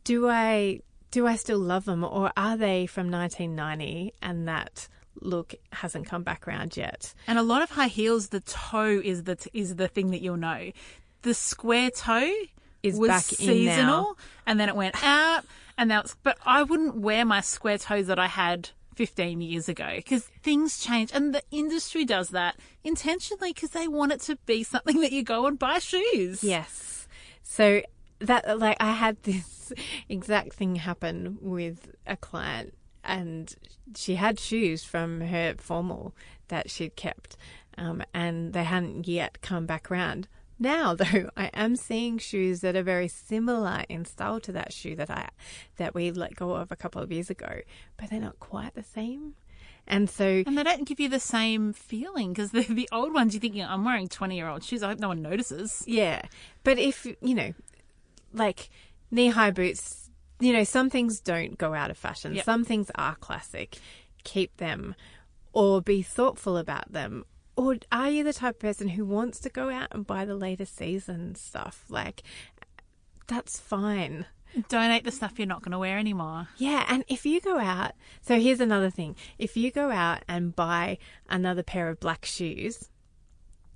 Do 0.08 0.26
I, 0.26 0.80
do 1.10 1.26
I 1.26 1.36
still 1.36 1.58
love 1.58 1.84
them 1.84 2.02
or 2.02 2.32
are 2.34 2.56
they 2.56 2.86
from 2.86 3.10
1990 3.10 4.14
and 4.22 4.48
that 4.48 4.88
look 5.20 5.54
hasn't 5.70 6.06
come 6.06 6.22
back 6.22 6.48
around 6.48 6.78
yet? 6.78 7.12
And 7.26 7.38
a 7.38 7.42
lot 7.42 7.60
of 7.60 7.68
high 7.68 7.88
heels, 7.88 8.28
the 8.28 8.40
toe 8.40 9.02
is 9.04 9.24
the 9.24 9.36
is 9.52 9.76
the 9.76 9.86
thing 9.86 10.10
that 10.12 10.22
you'll 10.22 10.38
know. 10.38 10.72
The 11.22 11.34
square 11.34 11.90
toe 11.90 12.32
Is 12.82 12.98
was 12.98 13.08
back 13.08 13.32
in 13.32 13.48
seasonal, 13.48 14.02
now. 14.02 14.16
and 14.46 14.58
then 14.58 14.70
it 14.70 14.76
went 14.76 14.94
out, 15.04 15.44
and 15.76 15.90
now 15.90 16.00
it's. 16.00 16.16
But 16.22 16.38
I 16.46 16.62
wouldn't 16.62 16.96
wear 16.96 17.26
my 17.26 17.42
square 17.42 17.76
toes 17.76 18.06
that 18.06 18.18
I 18.18 18.28
had 18.28 18.70
15 18.94 19.42
years 19.42 19.68
ago 19.68 19.90
because 19.96 20.24
things 20.42 20.78
change, 20.82 21.10
and 21.12 21.34
the 21.34 21.42
industry 21.50 22.06
does 22.06 22.30
that 22.30 22.56
intentionally 22.82 23.52
because 23.52 23.72
they 23.72 23.88
want 23.88 24.12
it 24.12 24.22
to 24.22 24.36
be 24.46 24.62
something 24.62 25.02
that 25.02 25.12
you 25.12 25.22
go 25.22 25.44
and 25.44 25.58
buy 25.58 25.80
shoes. 25.80 26.42
Yes. 26.42 27.06
So 27.42 27.82
that 28.20 28.58
like 28.58 28.76
I 28.80 28.92
had 28.92 29.22
this 29.22 29.72
exact 30.08 30.54
thing 30.54 30.76
happen 30.76 31.38
with 31.40 31.94
a 32.06 32.16
client 32.16 32.74
and 33.04 33.54
she 33.96 34.16
had 34.16 34.38
shoes 34.38 34.84
from 34.84 35.22
her 35.22 35.54
formal 35.58 36.14
that 36.48 36.70
she'd 36.70 36.96
kept 36.96 37.36
um, 37.76 38.02
and 38.12 38.52
they 38.52 38.64
hadn't 38.64 39.06
yet 39.06 39.40
come 39.40 39.64
back 39.64 39.90
around. 39.90 40.28
Now 40.58 40.94
though, 40.96 41.30
I 41.36 41.46
am 41.54 41.76
seeing 41.76 42.18
shoes 42.18 42.60
that 42.60 42.76
are 42.76 42.82
very 42.82 43.08
similar 43.08 43.84
in 43.88 44.04
style 44.04 44.40
to 44.40 44.52
that 44.52 44.72
shoe 44.72 44.96
that 44.96 45.10
I 45.10 45.28
that 45.76 45.94
we 45.94 46.10
let 46.10 46.34
go 46.34 46.52
of 46.52 46.72
a 46.72 46.76
couple 46.76 47.00
of 47.00 47.12
years 47.12 47.30
ago, 47.30 47.60
but 47.96 48.10
they're 48.10 48.20
not 48.20 48.40
quite 48.40 48.74
the 48.74 48.82
same. 48.82 49.34
And 49.90 50.10
so 50.10 50.42
And 50.46 50.58
they 50.58 50.62
don't 50.62 50.84
give 50.84 51.00
you 51.00 51.08
the 51.08 51.18
same 51.18 51.72
feeling 51.72 52.34
because 52.34 52.50
the, 52.50 52.60
the 52.62 52.88
old 52.92 53.14
ones, 53.14 53.32
you're 53.32 53.40
thinking, 53.40 53.64
I'm 53.64 53.84
wearing 53.86 54.06
20 54.06 54.36
year 54.36 54.46
old 54.46 54.62
shoes. 54.62 54.82
I 54.82 54.88
hope 54.88 54.98
no 54.98 55.08
one 55.08 55.22
notices. 55.22 55.82
Yeah. 55.86 56.22
But 56.62 56.78
if, 56.78 57.06
you 57.06 57.34
know, 57.34 57.54
like 58.32 58.70
knee 59.10 59.28
high 59.28 59.50
boots, 59.50 60.10
you 60.40 60.52
know, 60.52 60.64
some 60.64 60.90
things 60.90 61.20
don't 61.20 61.58
go 61.58 61.74
out 61.74 61.90
of 61.90 61.98
fashion. 61.98 62.34
Yep. 62.34 62.44
Some 62.44 62.64
things 62.64 62.90
are 62.94 63.16
classic. 63.16 63.78
Keep 64.24 64.56
them 64.58 64.94
or 65.52 65.80
be 65.80 66.02
thoughtful 66.02 66.56
about 66.56 66.92
them. 66.92 67.24
Or 67.56 67.76
are 67.90 68.10
you 68.10 68.22
the 68.22 68.32
type 68.32 68.56
of 68.56 68.60
person 68.60 68.88
who 68.88 69.04
wants 69.04 69.40
to 69.40 69.50
go 69.50 69.70
out 69.70 69.88
and 69.90 70.06
buy 70.06 70.24
the 70.24 70.36
latest 70.36 70.76
season 70.76 71.34
stuff? 71.34 71.84
Like, 71.88 72.22
that's 73.26 73.58
fine. 73.58 74.26
Donate 74.68 75.04
the 75.04 75.10
stuff 75.10 75.38
you're 75.38 75.46
not 75.46 75.62
going 75.62 75.72
to 75.72 75.78
wear 75.78 75.98
anymore. 75.98 76.48
Yeah, 76.56 76.84
and 76.88 77.04
if 77.08 77.26
you 77.26 77.40
go 77.40 77.58
out, 77.58 77.92
so 78.22 78.38
here's 78.38 78.60
another 78.60 78.90
thing. 78.90 79.16
If 79.38 79.56
you 79.56 79.70
go 79.70 79.90
out 79.90 80.22
and 80.28 80.54
buy 80.54 80.98
another 81.28 81.62
pair 81.62 81.88
of 81.88 82.00
black 82.00 82.24
shoes, 82.24 82.90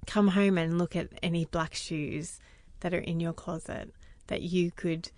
come 0.07 0.29
home 0.29 0.57
and 0.57 0.79
look 0.79 0.95
at 0.97 1.09
any 1.23 1.45
black 1.45 1.75
shoes 1.75 2.39
that 2.81 2.95
are 2.95 2.99
in 2.99 3.21
your 3.21 3.33
closet 3.33 3.93
that 4.33 4.41
you 4.41 4.71
could 4.71 5.11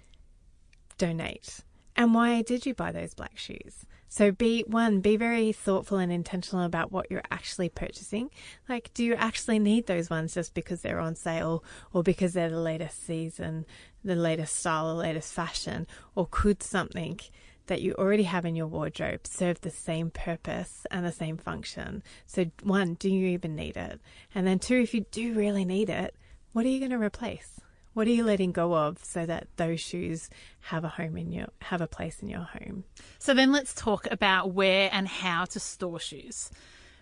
donate. 0.98 1.60
And 1.94 2.12
why 2.12 2.42
did 2.42 2.66
you 2.66 2.74
buy 2.74 2.90
those 2.90 3.14
black 3.14 3.38
shoes? 3.38 3.86
So 4.08 4.32
be 4.32 4.64
one, 4.66 5.00
be 5.00 5.16
very 5.16 5.52
thoughtful 5.52 5.98
and 5.98 6.10
intentional 6.10 6.64
about 6.64 6.90
what 6.90 7.08
you're 7.12 7.22
actually 7.30 7.68
purchasing. 7.68 8.30
Like, 8.68 8.92
do 8.92 9.04
you 9.04 9.14
actually 9.14 9.60
need 9.60 9.86
those 9.86 10.10
ones 10.10 10.34
just 10.34 10.52
because 10.52 10.82
they're 10.82 10.98
on 10.98 11.14
sale 11.14 11.62
or 11.92 12.02
because 12.02 12.32
they're 12.32 12.50
the 12.50 12.58
latest 12.58 13.06
season, 13.06 13.66
the 14.04 14.16
latest 14.16 14.56
style, 14.56 14.88
the 14.88 15.00
latest 15.00 15.32
fashion? 15.32 15.86
Or 16.16 16.26
could 16.28 16.60
something 16.60 17.20
that 17.66 17.82
you 17.82 17.94
already 17.94 18.24
have 18.24 18.44
in 18.44 18.56
your 18.56 18.66
wardrobe 18.66 19.28
serve 19.28 19.60
the 19.60 19.70
same 19.70 20.10
purpose 20.10 20.88
and 20.90 21.06
the 21.06 21.12
same 21.12 21.36
function? 21.36 22.02
So 22.26 22.46
one, 22.64 22.94
do 22.94 23.08
you 23.08 23.28
even 23.28 23.54
need 23.54 23.76
it? 23.76 24.00
And 24.34 24.44
then 24.44 24.58
two, 24.58 24.76
if 24.76 24.92
you 24.92 25.06
do 25.12 25.34
really 25.34 25.64
need 25.64 25.88
it, 25.88 26.16
what 26.52 26.66
are 26.66 26.68
you 26.68 26.80
going 26.80 26.90
to 26.90 26.98
replace? 26.98 27.60
What 27.94 28.06
are 28.06 28.10
you 28.10 28.24
letting 28.24 28.52
go 28.52 28.74
of 28.74 29.02
so 29.04 29.24
that 29.24 29.46
those 29.56 29.80
shoes 29.80 30.28
have 30.62 30.84
a 30.84 30.88
home 30.88 31.16
in 31.16 31.30
your 31.32 31.46
have 31.62 31.80
a 31.80 31.86
place 31.86 32.20
in 32.20 32.28
your 32.28 32.40
home? 32.42 32.84
So 33.18 33.32
then 33.34 33.52
let's 33.52 33.72
talk 33.74 34.06
about 34.10 34.52
where 34.52 34.90
and 34.92 35.06
how 35.08 35.44
to 35.46 35.60
store 35.60 36.00
shoes 36.00 36.50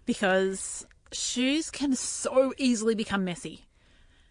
because 0.06 0.86
shoes 1.10 1.70
can 1.70 1.94
so 1.96 2.52
easily 2.58 2.94
become 2.94 3.24
messy. 3.24 3.64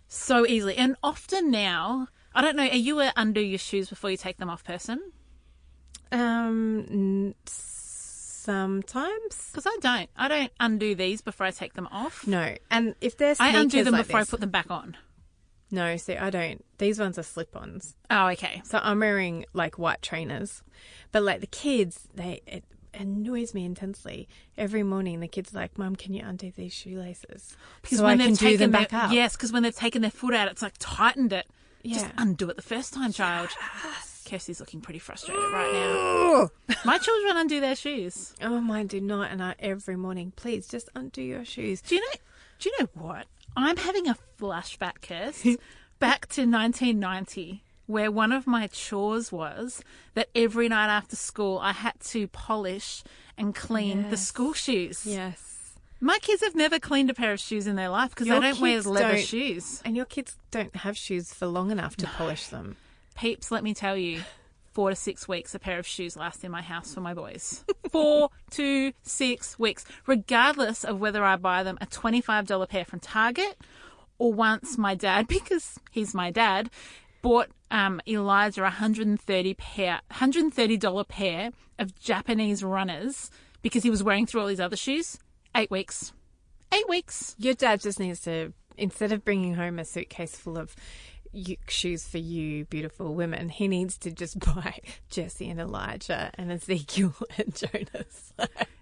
So 0.08 0.46
easily. 0.46 0.76
And 0.78 0.96
often 1.04 1.50
now, 1.52 2.08
I 2.36 2.42
don't 2.42 2.56
know, 2.56 2.68
are 2.68 2.76
you 2.76 3.00
a 3.02 3.12
undo 3.16 3.42
your 3.42 3.60
shoes 3.60 3.90
before 3.90 4.12
you 4.12 4.18
take 4.18 4.38
them 4.38 4.50
off 4.50 4.64
person? 4.64 5.00
Um, 6.12 6.86
n- 6.92 7.36
sometimes 7.46 9.50
Because 9.52 9.66
I 9.66 9.78
don't. 9.82 10.10
I 10.18 10.28
don't 10.28 10.52
undo 10.60 10.96
these 10.96 11.22
before 11.22 11.46
I 11.46 11.52
take 11.52 11.74
them 11.74 11.88
off. 11.92 12.28
no, 12.28 12.56
and 12.70 12.96
if 13.02 13.18
there's 13.18 13.40
I 13.40 13.50
undo 13.50 13.84
them 13.84 13.94
like 13.94 14.08
before 14.08 14.20
this- 14.22 14.30
I 14.30 14.32
put 14.32 14.40
them 14.42 14.50
back 14.50 14.70
on. 14.70 14.98
No, 15.72 15.96
see, 15.98 16.18
I 16.18 16.30
don't. 16.30 16.64
These 16.78 17.00
ones 17.00 17.18
are 17.18 17.24
slip-ons. 17.24 17.96
Oh, 18.10 18.28
okay. 18.28 18.62
So 18.66 18.80
I'm 18.82 19.00
wearing 19.00 19.46
like 19.54 19.78
white 19.80 20.02
trainers, 20.02 20.64
but 21.12 21.24
like 21.24 21.40
the 21.42 21.48
kids, 21.48 22.08
they 22.14 22.42
it 22.46 22.64
annoys 22.94 23.54
me 23.54 23.64
intensely. 23.64 24.28
Every 24.58 24.84
morning, 24.84 25.22
the 25.22 25.28
kids 25.30 25.54
are 25.54 25.60
like, 25.60 25.78
"Mum, 25.78 25.96
can 25.96 26.14
you 26.14 26.24
undo 26.26 26.52
these 26.52 26.74
shoelaces 26.74 27.56
Because 27.82 28.00
so 28.00 28.04
when 28.04 28.20
I 28.20 28.28
they've 28.28 28.38
can 28.38 28.48
do 28.52 28.58
them 28.58 28.72
their, 28.72 28.82
back 28.82 28.94
up?" 28.94 29.12
Yes, 29.14 29.36
because 29.38 29.52
when 29.54 29.64
they've 29.64 29.74
taken 29.76 30.02
their 30.02 30.12
foot 30.12 30.34
out, 30.34 30.50
it's 30.50 30.62
like 30.62 30.74
tightened 30.80 31.32
it. 31.32 31.48
Just 31.86 32.06
Yeah. 32.06 32.12
undo 32.18 32.50
it 32.50 32.58
the 32.58 32.62
first 32.62 32.94
time, 32.94 33.12
child. 33.14 33.50
Kirsty's 34.28 34.60
looking 34.60 34.82
pretty 34.82 35.00
frustrated 35.00 35.44
right 35.52 35.72
now. 35.74 36.76
My 36.86 36.98
children 37.00 37.38
undo 37.38 37.60
their 37.60 37.76
shoes. 37.76 38.34
Oh, 38.42 38.62
mine 38.62 38.88
do 38.88 39.02
not, 39.02 39.32
and 39.32 39.42
I 39.42 39.56
every 39.60 39.96
morning, 39.96 40.32
please 40.36 40.68
just 40.68 40.90
undo 40.96 41.22
your 41.22 41.44
shoes. 41.44 41.82
Do 41.82 41.96
you 41.96 42.02
know? 42.02 42.18
Do 42.60 42.70
you 42.70 42.76
know 42.80 42.90
what? 42.94 43.26
I'm 43.56 43.78
having 43.78 44.08
a 44.08 44.16
flashback, 44.40 45.02
Kirst, 45.02 45.58
back 46.00 46.28
to 46.30 46.42
1990, 46.42 47.64
where 47.86 48.12
one 48.12 48.32
of 48.32 48.48
my 48.48 48.68
chores 48.68 49.32
was 49.32 49.84
that 50.14 50.30
every 50.36 50.70
night 50.70 50.88
after 50.90 51.16
school 51.16 51.60
I 51.60 51.72
had 51.74 52.00
to 52.12 52.28
polish 52.28 53.04
and 53.38 53.54
clean 53.54 54.10
the 54.10 54.18
school 54.18 54.54
shoes. 54.54 55.06
Yes, 55.06 55.74
My 56.00 56.18
kids 56.20 56.42
have 56.44 56.56
never 56.56 56.80
cleaned 56.80 57.10
a 57.10 57.14
pair 57.14 57.32
of 57.34 57.40
shoes 57.40 57.68
in 57.68 57.76
their 57.76 57.90
life 57.90 58.12
because 58.12 58.28
they 58.28 58.40
don't 58.40 58.60
wear 58.60 58.82
leather 58.82 59.16
don't- 59.16 59.26
shoes. 59.26 59.82
and 59.86 59.96
your 59.96 60.06
kids 60.06 60.38
don't 60.52 60.76
have 60.78 60.98
shoes 60.98 61.34
for 61.34 61.48
long 61.48 61.72
enough 61.72 61.96
to 61.98 62.08
polish 62.08 62.48
them. 62.48 62.78
Peeps, 63.16 63.52
let 63.52 63.64
me 63.64 63.74
tell 63.74 63.98
you, 63.98 64.22
four 64.72 64.90
to 64.90 64.96
six 64.96 65.28
weeks 65.28 65.54
a 65.54 65.60
pair 65.60 65.80
of 65.80 65.88
shoes 65.88 66.16
last 66.16 66.44
in 66.44 66.52
my 66.52 66.62
house 66.62 66.94
for 66.94 67.02
my 67.02 67.14
boys. 67.14 67.64
four 67.92 68.30
to 68.52 68.94
six 69.04 69.60
weeks, 69.60 69.86
regardless 70.08 70.84
of 70.84 71.00
whether 71.00 71.24
I 71.24 71.36
buy 71.36 71.64
them 71.64 71.78
a 71.82 71.86
$25 71.86 72.70
pair 72.70 72.86
from 72.86 73.00
Target 73.00 73.58
or 74.18 74.34
once 74.34 74.78
my 74.78 74.96
dad, 74.96 75.28
because 75.30 75.80
he's 75.92 76.14
my 76.14 76.32
dad, 76.32 76.70
bought 77.22 77.50
um, 77.70 78.02
Elijah 78.08 78.62
a 78.62 78.66
130 78.66 79.54
pair, 79.56 80.02
$130 80.12 81.08
pair 81.08 81.52
of 81.80 82.00
Japanese 82.00 82.64
runners 82.64 83.30
because 83.62 83.84
he 83.84 83.90
was 83.90 84.04
wearing 84.04 84.26
through 84.26 84.42
all 84.42 84.48
his 84.48 84.60
other 84.60 84.76
shoes. 84.76 85.18
Eight 85.56 85.72
weeks. 85.72 86.14
Eight 86.74 86.88
weeks. 86.88 87.36
Your 87.38 87.54
dad 87.54 87.82
just 87.82 88.00
needs 88.00 88.22
to, 88.22 88.54
instead 88.78 89.12
of 89.12 89.26
bringing 89.26 89.56
home 89.56 89.80
a 89.80 89.86
suitcase 89.86 90.36
full 90.36 90.58
of 90.58 90.76
you, 91.34 91.58
shoes 91.68 92.08
for 92.08 92.18
you, 92.18 92.66
beautiful 92.66 93.14
women, 93.14 93.50
he 93.50 93.68
needs 93.68 93.98
to 94.00 94.12
just 94.12 94.40
buy 94.56 94.80
Jesse 95.10 95.50
and 95.50 95.60
Elijah 95.60 96.32
and 96.36 96.52
Ezekiel 96.52 97.14
and 97.38 97.56
Jonas. 97.56 98.34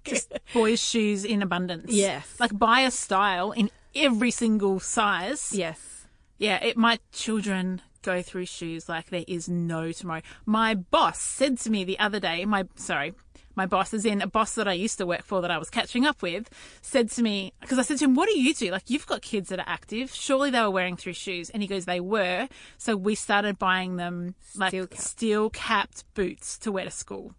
just 0.04 0.34
boys' 0.54 0.82
shoes 0.82 1.26
in 1.26 1.42
abundance. 1.42 1.92
Yes. 1.92 2.36
Like 2.40 2.58
buy 2.58 2.82
a 2.82 2.92
style 2.92 3.52
in 3.52 3.70
every 3.96 4.32
single 4.32 4.80
size. 4.80 5.52
yes. 5.54 5.96
Yeah, 6.38 6.64
it, 6.64 6.78
my 6.78 7.00
children 7.12 7.82
go 8.02 8.22
through 8.22 8.46
shoes 8.46 8.88
like 8.88 9.10
there 9.10 9.26
is 9.28 9.50
no 9.50 9.92
tomorrow. 9.92 10.22
My 10.46 10.74
boss 10.74 11.20
said 11.20 11.58
to 11.60 11.70
me 11.70 11.84
the 11.84 12.00
other 12.00 12.20
day, 12.22 12.46
my 12.46 12.66
sorry, 12.76 13.14
my 13.56 13.66
boss 13.66 13.94
is 13.94 14.06
in 14.06 14.22
a 14.22 14.28
boss 14.28 14.56
that 14.56 14.68
I 14.68 14.74
used 14.74 14.98
to 15.00 15.06
work 15.06 15.24
for 15.24 15.42
that 15.42 15.52
I 15.52 15.58
was 15.58 15.70
catching 15.70 16.06
up 16.06 16.22
with, 16.22 16.50
said 16.82 17.10
to 17.12 17.22
me 17.22 17.54
because 17.62 17.80
I 17.80 17.82
said 17.82 17.98
to 18.00 18.06
him, 18.06 18.16
"What 18.16 18.30
do 18.30 18.40
you 18.40 18.54
do? 18.54 18.72
Like 18.72 18.90
you've 18.90 19.08
got 19.08 19.22
kids 19.22 19.50
that 19.50 19.60
are 19.60 19.68
active. 19.68 20.14
Surely 20.14 20.50
they 20.50 20.62
were 20.62 20.72
wearing 20.72 20.96
through 20.96 21.14
shoes." 21.14 21.50
And 21.50 21.62
he 21.62 21.68
goes, 21.68 21.86
"They 21.86 22.00
were." 22.00 22.48
So 22.78 22.96
we 22.96 23.16
started 23.16 23.60
buying 23.60 23.98
them 23.98 24.36
like 24.56 24.70
Steel 24.70 24.88
cap. 24.88 25.00
steel 25.00 25.50
capped 25.50 26.04
boots 26.14 26.58
to 26.60 26.72
wear 26.72 26.86
to 26.86 26.92
school. 26.92 27.34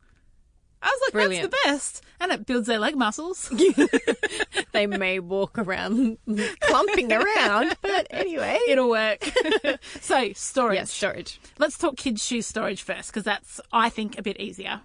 I 0.83 0.87
was 0.87 1.01
like, 1.07 1.13
Brilliant. 1.13 1.51
"That's 1.51 1.65
the 1.65 1.71
best," 1.71 2.03
and 2.21 2.33
it 2.33 2.47
builds 2.47 2.67
their 2.67 2.79
leg 2.79 2.97
muscles. 2.97 3.53
They 4.73 4.87
may 4.87 5.19
walk 5.19 5.59
around 5.59 6.19
clumping 6.61 7.13
around, 7.13 7.77
but 7.83 8.07
anyway. 8.11 8.59
It'll 8.69 8.89
work. 8.89 9.25
so 10.01 10.33
storage. 10.35 10.77
Yes, 10.77 10.91
storage. 10.93 11.41
Let's 11.59 11.77
talk 11.77 11.97
kids' 11.97 12.25
shoe 12.25 12.41
storage 12.43 12.83
first, 12.83 13.11
because 13.11 13.25
that's 13.25 13.61
I 13.73 13.89
think 13.89 14.17
a 14.19 14.23
bit 14.23 14.39
easier. 14.39 14.81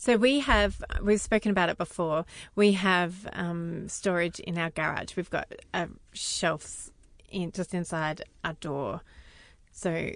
So 0.00 0.16
we 0.16 0.40
have, 0.40 0.82
we've 1.02 1.20
spoken 1.20 1.50
about 1.50 1.68
it 1.68 1.76
before. 1.76 2.24
We 2.56 2.72
have 2.72 3.28
um, 3.34 3.86
storage 3.90 4.40
in 4.40 4.56
our 4.56 4.70
garage. 4.70 5.14
We've 5.14 5.28
got 5.28 5.52
uh, 5.74 5.88
shelves 6.14 6.90
in 7.28 7.52
just 7.52 7.74
inside 7.74 8.22
our 8.42 8.54
door. 8.54 9.02
So 9.72 10.12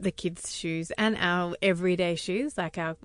the 0.00 0.10
kids' 0.10 0.56
shoes 0.56 0.90
and 0.96 1.18
our 1.20 1.54
everyday 1.60 2.14
shoes, 2.14 2.56
like 2.56 2.78
our 2.78 2.96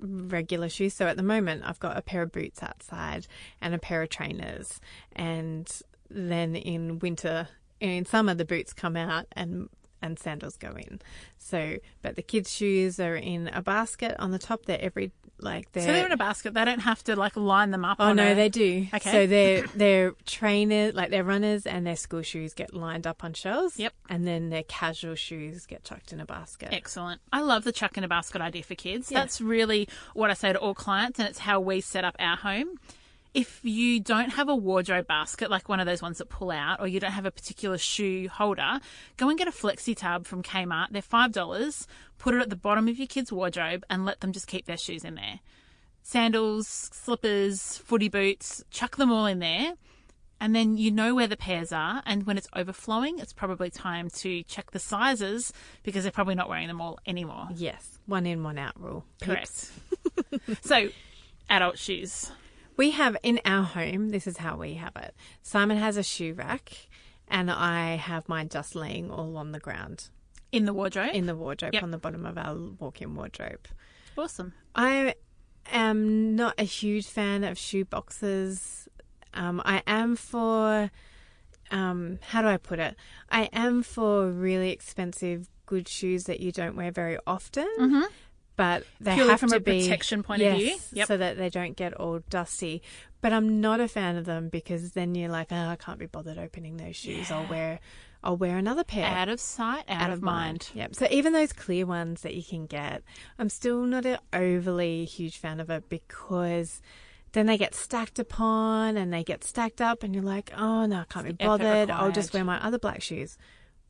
regular 0.00 0.68
shoes. 0.68 0.94
So 0.94 1.06
at 1.06 1.16
the 1.16 1.22
moment, 1.22 1.62
I've 1.64 1.78
got 1.78 1.96
a 1.96 2.02
pair 2.02 2.22
of 2.22 2.32
boots 2.32 2.60
outside 2.60 3.28
and 3.60 3.72
a 3.72 3.78
pair 3.78 4.02
of 4.02 4.08
trainers. 4.08 4.80
And 5.14 5.70
then 6.10 6.56
in 6.56 6.98
winter, 6.98 7.50
in 7.78 8.04
summer, 8.04 8.34
the 8.34 8.44
boots 8.44 8.72
come 8.72 8.96
out 8.96 9.26
and 9.30 9.68
and 10.02 10.18
sandals 10.18 10.56
go 10.56 10.70
in. 10.76 11.00
So, 11.38 11.76
but 12.02 12.16
the 12.16 12.22
kids' 12.22 12.52
shoes 12.52 12.98
are 13.00 13.16
in 13.16 13.48
a 13.48 13.62
basket 13.62 14.14
on 14.18 14.30
the 14.30 14.38
top. 14.38 14.66
They're 14.66 14.80
every 14.80 15.12
like 15.40 15.70
they're. 15.72 15.84
So 15.84 15.92
they're 15.92 16.06
in 16.06 16.12
a 16.12 16.16
basket. 16.16 16.54
They 16.54 16.64
don't 16.64 16.80
have 16.80 17.02
to 17.04 17.16
like 17.16 17.36
line 17.36 17.70
them 17.70 17.84
up. 17.84 17.98
Oh 18.00 18.12
no, 18.12 18.32
a- 18.32 18.34
they 18.34 18.48
do. 18.48 18.86
Okay. 18.92 19.10
So 19.10 19.26
their 19.26 19.62
their 19.74 20.12
trainers, 20.26 20.94
like 20.94 21.10
their 21.10 21.24
runners 21.24 21.66
and 21.66 21.86
their 21.86 21.96
school 21.96 22.22
shoes, 22.22 22.54
get 22.54 22.74
lined 22.74 23.06
up 23.06 23.24
on 23.24 23.34
shelves. 23.34 23.78
Yep. 23.78 23.92
And 24.08 24.26
then 24.26 24.50
their 24.50 24.64
casual 24.64 25.14
shoes 25.14 25.66
get 25.66 25.84
chucked 25.84 26.12
in 26.12 26.20
a 26.20 26.26
basket. 26.26 26.70
Excellent. 26.72 27.20
I 27.32 27.40
love 27.40 27.64
the 27.64 27.72
chuck 27.72 27.96
in 27.96 28.04
a 28.04 28.08
basket 28.08 28.40
idea 28.40 28.62
for 28.62 28.74
kids. 28.74 29.10
Yeah. 29.10 29.20
That's 29.20 29.40
really 29.40 29.88
what 30.14 30.30
I 30.30 30.34
say 30.34 30.52
to 30.52 30.58
all 30.58 30.74
clients, 30.74 31.18
and 31.18 31.28
it's 31.28 31.38
how 31.38 31.60
we 31.60 31.80
set 31.80 32.04
up 32.04 32.16
our 32.18 32.36
home. 32.36 32.78
If 33.38 33.60
you 33.62 34.00
don't 34.00 34.30
have 34.30 34.48
a 34.48 34.56
wardrobe 34.56 35.06
basket, 35.06 35.48
like 35.48 35.68
one 35.68 35.78
of 35.78 35.86
those 35.86 36.02
ones 36.02 36.18
that 36.18 36.28
pull 36.28 36.50
out, 36.50 36.80
or 36.80 36.88
you 36.88 36.98
don't 36.98 37.12
have 37.12 37.24
a 37.24 37.30
particular 37.30 37.78
shoe 37.78 38.28
holder, 38.28 38.80
go 39.16 39.28
and 39.28 39.38
get 39.38 39.46
a 39.46 39.52
flexi 39.52 39.96
tub 39.96 40.26
from 40.26 40.42
Kmart. 40.42 40.88
They're 40.90 41.02
$5. 41.02 41.86
Put 42.18 42.34
it 42.34 42.40
at 42.40 42.50
the 42.50 42.56
bottom 42.56 42.88
of 42.88 42.98
your 42.98 43.06
kid's 43.06 43.30
wardrobe 43.30 43.84
and 43.88 44.04
let 44.04 44.22
them 44.22 44.32
just 44.32 44.48
keep 44.48 44.66
their 44.66 44.76
shoes 44.76 45.04
in 45.04 45.14
there. 45.14 45.38
Sandals, 46.02 46.66
slippers, 46.66 47.78
footy 47.78 48.08
boots, 48.08 48.64
chuck 48.70 48.96
them 48.96 49.12
all 49.12 49.26
in 49.26 49.38
there. 49.38 49.74
And 50.40 50.52
then 50.52 50.76
you 50.76 50.90
know 50.90 51.14
where 51.14 51.28
the 51.28 51.36
pairs 51.36 51.70
are. 51.70 52.02
And 52.06 52.26
when 52.26 52.38
it's 52.38 52.48
overflowing, 52.56 53.20
it's 53.20 53.32
probably 53.32 53.70
time 53.70 54.10
to 54.16 54.42
check 54.42 54.72
the 54.72 54.80
sizes 54.80 55.52
because 55.84 56.02
they're 56.02 56.10
probably 56.10 56.34
not 56.34 56.48
wearing 56.48 56.66
them 56.66 56.80
all 56.80 56.98
anymore. 57.06 57.46
Yes, 57.54 58.00
one 58.06 58.26
in, 58.26 58.42
one 58.42 58.58
out 58.58 58.80
rule. 58.80 59.04
Correct. 59.22 59.70
so, 60.62 60.88
adult 61.48 61.78
shoes. 61.78 62.32
We 62.78 62.92
have 62.92 63.16
in 63.22 63.40
our 63.44 63.64
home, 63.64 64.08
this 64.10 64.26
is 64.26 64.38
how 64.38 64.56
we 64.56 64.74
have 64.74 64.96
it. 64.96 65.14
Simon 65.42 65.76
has 65.76 65.96
a 65.98 66.02
shoe 66.02 66.32
rack, 66.32 66.88
and 67.26 67.50
I 67.50 67.96
have 67.96 68.28
mine 68.28 68.48
just 68.48 68.74
laying 68.74 69.10
all 69.10 69.36
on 69.36 69.52
the 69.52 69.58
ground 69.58 70.08
In 70.52 70.64
the 70.64 70.72
wardrobe. 70.72 71.10
in 71.12 71.26
the 71.26 71.34
wardrobe 71.36 71.74
Yep. 71.74 71.82
on 71.82 71.90
the 71.90 71.98
bottom 71.98 72.24
of 72.24 72.38
our 72.38 72.54
walk 72.56 73.02
in 73.02 73.14
wardrobe. 73.14 73.66
awesome. 74.16 74.52
I 74.74 75.14
am 75.72 76.34
not 76.36 76.54
a 76.56 76.62
huge 76.64 77.06
fan 77.06 77.44
of 77.44 77.58
shoe 77.58 77.84
boxes. 77.84 78.88
Um, 79.34 79.60
I 79.64 79.82
am 79.86 80.16
for, 80.16 80.90
um, 81.70 82.18
how 82.22 82.42
do 82.42 82.48
I 82.48 82.56
put 82.56 82.78
it? 82.78 82.96
I 83.30 83.50
am 83.52 83.82
for 83.82 84.30
really 84.30 84.70
expensive, 84.70 85.48
good 85.66 85.86
shoes 85.88 86.24
that 86.24 86.40
you 86.40 86.50
don't 86.52 86.76
wear 86.76 86.90
very 86.90 87.18
often. 87.26 87.68
But 88.58 88.82
they 89.00 89.14
Purely 89.14 89.30
have 89.30 89.38
from 89.40 89.50
to 89.50 89.56
a 89.56 89.60
be 89.60 89.82
protection 89.82 90.24
point 90.24 90.42
of 90.42 90.56
view. 90.56 90.66
Yes, 90.66 90.88
Yep. 90.92 91.06
so 91.08 91.16
that 91.16 91.38
they 91.38 91.48
don't 91.48 91.76
get 91.76 91.94
all 91.94 92.18
dusty. 92.28 92.82
But 93.20 93.32
I'm 93.32 93.60
not 93.60 93.78
a 93.80 93.86
fan 93.86 94.16
of 94.16 94.24
them 94.24 94.48
because 94.48 94.92
then 94.92 95.14
you're 95.14 95.30
like, 95.30 95.48
oh, 95.52 95.68
I 95.68 95.76
can't 95.76 95.98
be 96.00 96.06
bothered 96.06 96.38
opening 96.38 96.76
those 96.76 96.96
shoes. 96.96 97.30
I'll 97.30 97.46
wear, 97.46 97.78
I'll 98.22 98.36
wear 98.36 98.56
another 98.58 98.82
pair 98.82 99.06
Out 99.06 99.28
of 99.28 99.38
sight, 99.40 99.84
out, 99.88 100.10
of 100.10 100.22
mind. 100.22 100.70
Yep. 100.74 100.96
So 100.96 101.06
even 101.08 101.32
those 101.34 101.52
clear 101.52 101.86
ones 101.86 102.22
that 102.22 102.34
you 102.34 102.42
can 102.42 102.66
get, 102.66 103.04
I'm 103.38 103.48
still 103.48 103.82
not 103.84 104.04
an 104.04 104.18
overly 104.32 105.04
huge 105.04 105.38
fan 105.38 105.60
of 105.60 105.70
it 105.70 105.88
because 105.88 106.82
then 107.32 107.46
they 107.46 107.58
get 107.58 107.76
stacked 107.76 108.18
upon 108.18 108.96
and 108.96 109.12
they 109.12 109.22
get 109.22 109.44
stacked 109.44 109.80
up, 109.80 110.02
and 110.02 110.14
you're 110.16 110.24
like, 110.24 110.52
oh 110.56 110.84
no, 110.86 111.00
I 111.00 111.04
can't 111.08 111.26
be 111.26 111.32
bothered. 111.32 111.90
I'll 111.90 112.10
just 112.10 112.34
wear 112.34 112.42
my 112.42 112.60
other 112.64 112.78
black 112.78 113.02
shoes. 113.02 113.38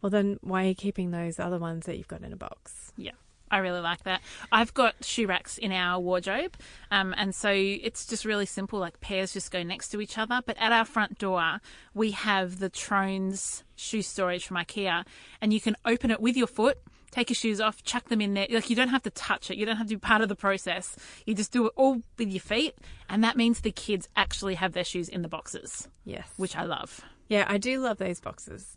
Well, 0.02 0.10
then 0.10 0.38
why 0.42 0.64
are 0.64 0.68
you 0.68 0.74
keeping 0.74 1.10
those 1.10 1.38
other 1.38 1.58
ones 1.58 1.86
that 1.86 1.96
you've 1.96 2.08
got 2.08 2.20
in 2.20 2.34
a 2.34 2.36
box? 2.36 2.92
Yeah. 2.98 3.12
I 3.50 3.58
really 3.58 3.80
like 3.80 4.02
that. 4.04 4.20
I've 4.52 4.74
got 4.74 5.04
shoe 5.04 5.26
racks 5.26 5.58
in 5.58 5.72
our 5.72 5.98
wardrobe, 6.00 6.56
um, 6.90 7.14
and 7.16 7.34
so 7.34 7.50
it's 7.50 8.06
just 8.06 8.24
really 8.24 8.46
simple. 8.46 8.78
Like 8.78 9.00
pairs 9.00 9.32
just 9.32 9.50
go 9.50 9.62
next 9.62 9.88
to 9.90 10.00
each 10.00 10.18
other. 10.18 10.40
But 10.44 10.56
at 10.58 10.72
our 10.72 10.84
front 10.84 11.18
door, 11.18 11.60
we 11.94 12.10
have 12.12 12.58
the 12.58 12.68
Trones 12.68 13.64
shoe 13.76 14.02
storage 14.02 14.46
from 14.46 14.56
IKEA, 14.56 15.04
and 15.40 15.52
you 15.52 15.60
can 15.60 15.76
open 15.84 16.10
it 16.10 16.20
with 16.20 16.36
your 16.36 16.46
foot, 16.46 16.78
take 17.10 17.30
your 17.30 17.34
shoes 17.34 17.60
off, 17.60 17.82
chuck 17.84 18.08
them 18.08 18.20
in 18.20 18.34
there. 18.34 18.46
Like 18.50 18.68
you 18.70 18.76
don't 18.76 18.88
have 18.88 19.02
to 19.04 19.10
touch 19.10 19.50
it. 19.50 19.56
You 19.56 19.64
don't 19.66 19.76
have 19.76 19.86
to 19.88 19.94
be 19.96 20.00
part 20.00 20.20
of 20.22 20.28
the 20.28 20.36
process. 20.36 20.96
You 21.26 21.34
just 21.34 21.52
do 21.52 21.66
it 21.66 21.72
all 21.76 22.02
with 22.18 22.28
your 22.30 22.40
feet, 22.40 22.74
and 23.08 23.22
that 23.24 23.36
means 23.36 23.60
the 23.60 23.70
kids 23.72 24.08
actually 24.16 24.56
have 24.56 24.72
their 24.72 24.84
shoes 24.84 25.08
in 25.08 25.22
the 25.22 25.28
boxes, 25.28 25.88
Yes. 26.04 26.28
which 26.36 26.56
I 26.56 26.64
love. 26.64 27.00
yeah, 27.28 27.44
I 27.48 27.58
do 27.58 27.80
love 27.80 27.98
those 27.98 28.20
boxes 28.20 28.76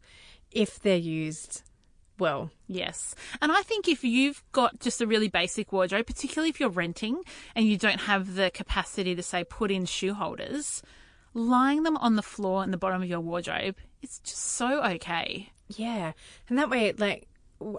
if 0.52 0.80
they're 0.82 0.98
used 0.98 1.64
well. 2.22 2.52
Yes. 2.70 3.16
And 3.42 3.52
I 3.52 3.62
think 3.64 3.90
if 3.90 4.06
you've 4.06 4.42
got 4.54 4.80
just 4.80 5.02
a 5.02 5.08
really 5.08 5.28
basic 5.28 5.74
wardrobe, 5.74 6.06
particularly 6.06 6.50
if 6.50 6.62
you're 6.62 6.70
renting 6.70 7.22
and 7.54 7.66
you 7.66 7.78
don't 7.78 8.02
have 8.02 8.36
the 8.36 8.50
capacity 8.52 9.14
to, 9.16 9.24
say, 9.24 9.44
put 9.44 9.72
in 9.72 9.84
shoe 9.84 10.14
holders, 10.14 10.82
lying 11.34 11.84
them 11.84 11.98
on 11.98 12.16
the 12.16 12.22
floor 12.22 12.64
in 12.64 12.72
the 12.72 12.78
bottom 12.78 13.02
of 13.02 13.10
your 13.10 13.20
wardrobe 13.20 13.76
it's 14.02 14.20
just 14.20 14.42
so 14.42 14.84
okay. 14.84 15.50
Yeah. 15.70 16.14
And 16.50 16.58
that 16.58 16.70
way, 16.70 16.92
like, 16.94 17.28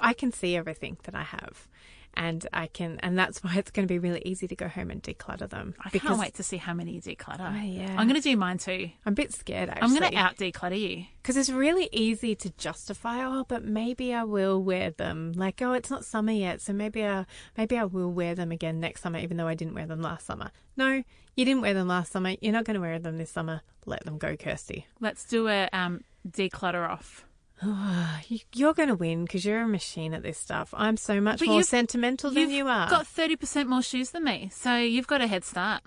I 0.01 0.13
can 0.13 0.33
see 0.33 0.57
everything 0.57 0.97
that 1.05 1.15
I 1.15 1.23
have. 1.23 1.69
And 2.15 2.47
I 2.53 2.67
can, 2.67 2.99
and 3.01 3.19
that's 3.19 3.43
why 3.43 3.55
it's 3.57 3.71
going 3.71 3.89
to 3.89 3.93
be 3.93 3.99
really 3.99 4.23
easy 4.25 4.47
to 4.47 4.55
go 4.55 4.69
home 4.69 4.91
and 4.91 5.03
declutter 5.03 5.49
them. 5.49 5.75
I 5.83 5.89
can't 5.89 6.19
wait 6.19 6.35
to 6.35 6.43
see 6.43 6.59
how 6.59 6.75
many 6.75 6.93
you 6.93 7.01
declutter. 7.01 7.51
Oh, 7.53 7.65
yeah. 7.65 7.95
I'm 7.97 8.07
going 8.07 8.21
to 8.21 8.29
do 8.29 8.37
mine 8.37 8.59
too. 8.59 8.91
I'm 9.07 9.15
a 9.15 9.17
bit 9.17 9.33
scared, 9.33 9.71
actually. 9.71 9.83
I'm 9.83 9.99
going 9.99 10.13
to 10.13 10.19
out 10.19 10.37
declutter 10.37 10.79
you. 10.79 11.07
Because 11.23 11.37
it's 11.37 11.49
really 11.49 11.89
easy 11.91 12.35
to 12.35 12.51
justify, 12.51 13.25
oh, 13.25 13.45
but 13.49 13.65
maybe 13.65 14.13
I 14.13 14.25
will 14.25 14.63
wear 14.63 14.91
them. 14.91 15.33
Like, 15.35 15.63
oh, 15.63 15.73
it's 15.73 15.91
not 15.91 16.05
summer 16.05 16.33
yet, 16.33 16.61
so 16.61 16.73
maybe 16.73 17.05
I, 17.05 17.25
maybe 17.57 17.79
I 17.79 17.85
will 17.85 18.11
wear 18.11 18.35
them 18.35 18.53
again 18.53 18.79
next 18.79 19.03
summer, 19.03 19.19
even 19.19 19.39
though 19.39 19.49
I 19.49 19.55
didn't 19.55 19.75
wear 19.75 19.87
them 19.87 20.03
last 20.03 20.27
summer. 20.27 20.51
No, 20.77 21.03
you 21.35 21.45
didn't 21.45 21.63
wear 21.63 21.75
them 21.75 21.89
last 21.89 22.13
summer. 22.13 22.35
You're 22.41 22.53
not 22.53 22.65
going 22.65 22.75
to 22.75 22.81
wear 22.81 22.99
them 22.99 23.17
this 23.17 23.31
summer. 23.31 23.63
Let 23.87 24.05
them 24.05 24.19
go, 24.19 24.37
Kirsty. 24.37 24.87
Let's 25.01 25.25
do 25.25 25.49
a 25.49 25.69
um, 25.73 26.05
declutter 26.29 26.87
off. 26.89 27.25
You- 28.29 28.39
You're 28.55 28.75
going 28.75 28.89
to 28.89 28.95
win 28.95 29.25
because 29.25 29.45
you're 29.45 29.61
a 29.63 29.69
machine 29.69 30.15
at 30.15 30.23
this 30.23 30.39
stuff. 30.39 30.73
I'm 30.77 30.97
so 30.97 31.21
much 31.21 31.39
But 31.41 31.49
more 31.49 31.57
you've- 31.59 31.65
sentimental 31.67 32.31
than 32.31 32.43
You've 32.43 32.51
you 32.51 32.69
are. 32.69 32.89
got 32.89 33.07
30% 33.07 33.67
more 33.67 33.83
shoes 33.83 34.11
than 34.11 34.25
me, 34.25 34.51
so 34.53 34.77
you've 34.77 35.07
got 35.07 35.21
a 35.21 35.27
head 35.27 35.45
start. 35.45 35.83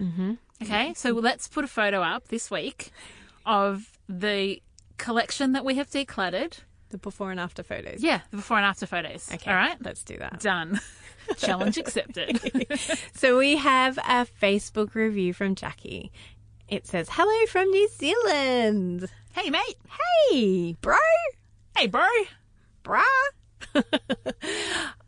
Mm-hmm. 0.00 0.32
Okay, 0.62 0.94
so 0.94 1.10
let's 1.12 1.46
put 1.48 1.64
a 1.64 1.68
photo 1.68 2.00
up 2.00 2.28
this 2.28 2.50
week 2.50 2.90
of 3.46 3.90
the 4.08 4.60
collection 4.98 5.52
that 5.52 5.64
we 5.64 5.74
have 5.76 5.90
decluttered. 5.90 6.58
the 6.90 6.98
before 6.98 7.30
and 7.30 7.40
after 7.40 7.62
photos. 7.62 8.02
Yeah, 8.02 8.20
the 8.30 8.36
before 8.38 8.56
and 8.58 8.66
after 8.66 8.86
photos. 8.86 9.30
Okay. 9.32 9.50
All 9.50 9.56
right, 9.56 9.76
Let's 9.82 10.04
do 10.04 10.16
that. 10.18 10.40
done. 10.40 10.80
Challenge 11.38 11.76
accepted. 11.78 12.40
So 13.14 13.38
we 13.38 13.56
have 13.56 13.96
a 13.98 14.26
Facebook 14.42 14.94
review 14.94 15.32
from 15.32 15.54
Jackie. 15.54 16.12
It 16.68 16.86
says, 16.86 17.08
Hello 17.10 17.46
from 17.46 17.70
New 17.70 17.88
Zealand. 17.88 19.08
Hey, 19.34 19.50
mate. 19.50 19.76
Hey, 20.30 20.76
bro. 20.80 20.96
Hey, 21.76 21.88
bro. 21.88 22.06
Brah. 22.84 23.02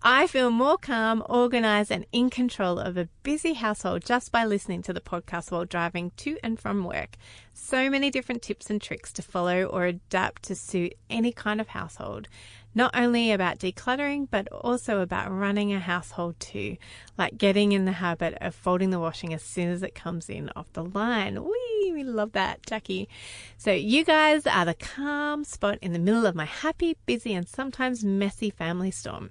I 0.02 0.26
feel 0.26 0.50
more 0.50 0.78
calm, 0.78 1.22
organized, 1.28 1.92
and 1.92 2.06
in 2.10 2.30
control 2.30 2.80
of 2.80 2.96
a 2.96 3.08
busy 3.22 3.52
household 3.52 4.04
just 4.04 4.32
by 4.32 4.44
listening 4.44 4.82
to 4.82 4.92
the 4.92 5.00
podcast 5.00 5.52
while 5.52 5.64
driving 5.64 6.10
to 6.16 6.38
and 6.42 6.58
from 6.58 6.82
work. 6.82 7.16
So 7.54 7.88
many 7.88 8.10
different 8.10 8.42
tips 8.42 8.68
and 8.68 8.82
tricks 8.82 9.12
to 9.14 9.22
follow 9.22 9.64
or 9.64 9.84
adapt 9.84 10.42
to 10.44 10.56
suit 10.56 10.94
any 11.08 11.30
kind 11.32 11.60
of 11.60 11.68
household. 11.68 12.26
Not 12.74 12.94
only 12.94 13.32
about 13.32 13.58
decluttering, 13.58 14.28
but 14.30 14.48
also 14.52 15.00
about 15.00 15.30
running 15.30 15.72
a 15.72 15.80
household 15.80 16.38
too, 16.40 16.76
like 17.16 17.38
getting 17.38 17.72
in 17.72 17.84
the 17.84 17.92
habit 17.92 18.36
of 18.40 18.54
folding 18.54 18.90
the 18.90 19.00
washing 19.00 19.32
as 19.32 19.42
soon 19.42 19.70
as 19.70 19.82
it 19.82 19.94
comes 19.94 20.28
in 20.28 20.50
off 20.56 20.72
the 20.72 20.84
line. 20.84 21.42
Whee, 21.42 21.65
we 21.92 22.04
love 22.04 22.32
that, 22.32 22.64
Jackie. 22.66 23.08
So 23.56 23.72
you 23.72 24.04
guys 24.04 24.46
are 24.46 24.64
the 24.64 24.74
calm 24.74 25.44
spot 25.44 25.78
in 25.82 25.92
the 25.92 25.98
middle 25.98 26.26
of 26.26 26.34
my 26.34 26.44
happy, 26.44 26.96
busy, 27.06 27.34
and 27.34 27.48
sometimes 27.48 28.04
messy 28.04 28.50
family 28.50 28.90
storm. 28.90 29.30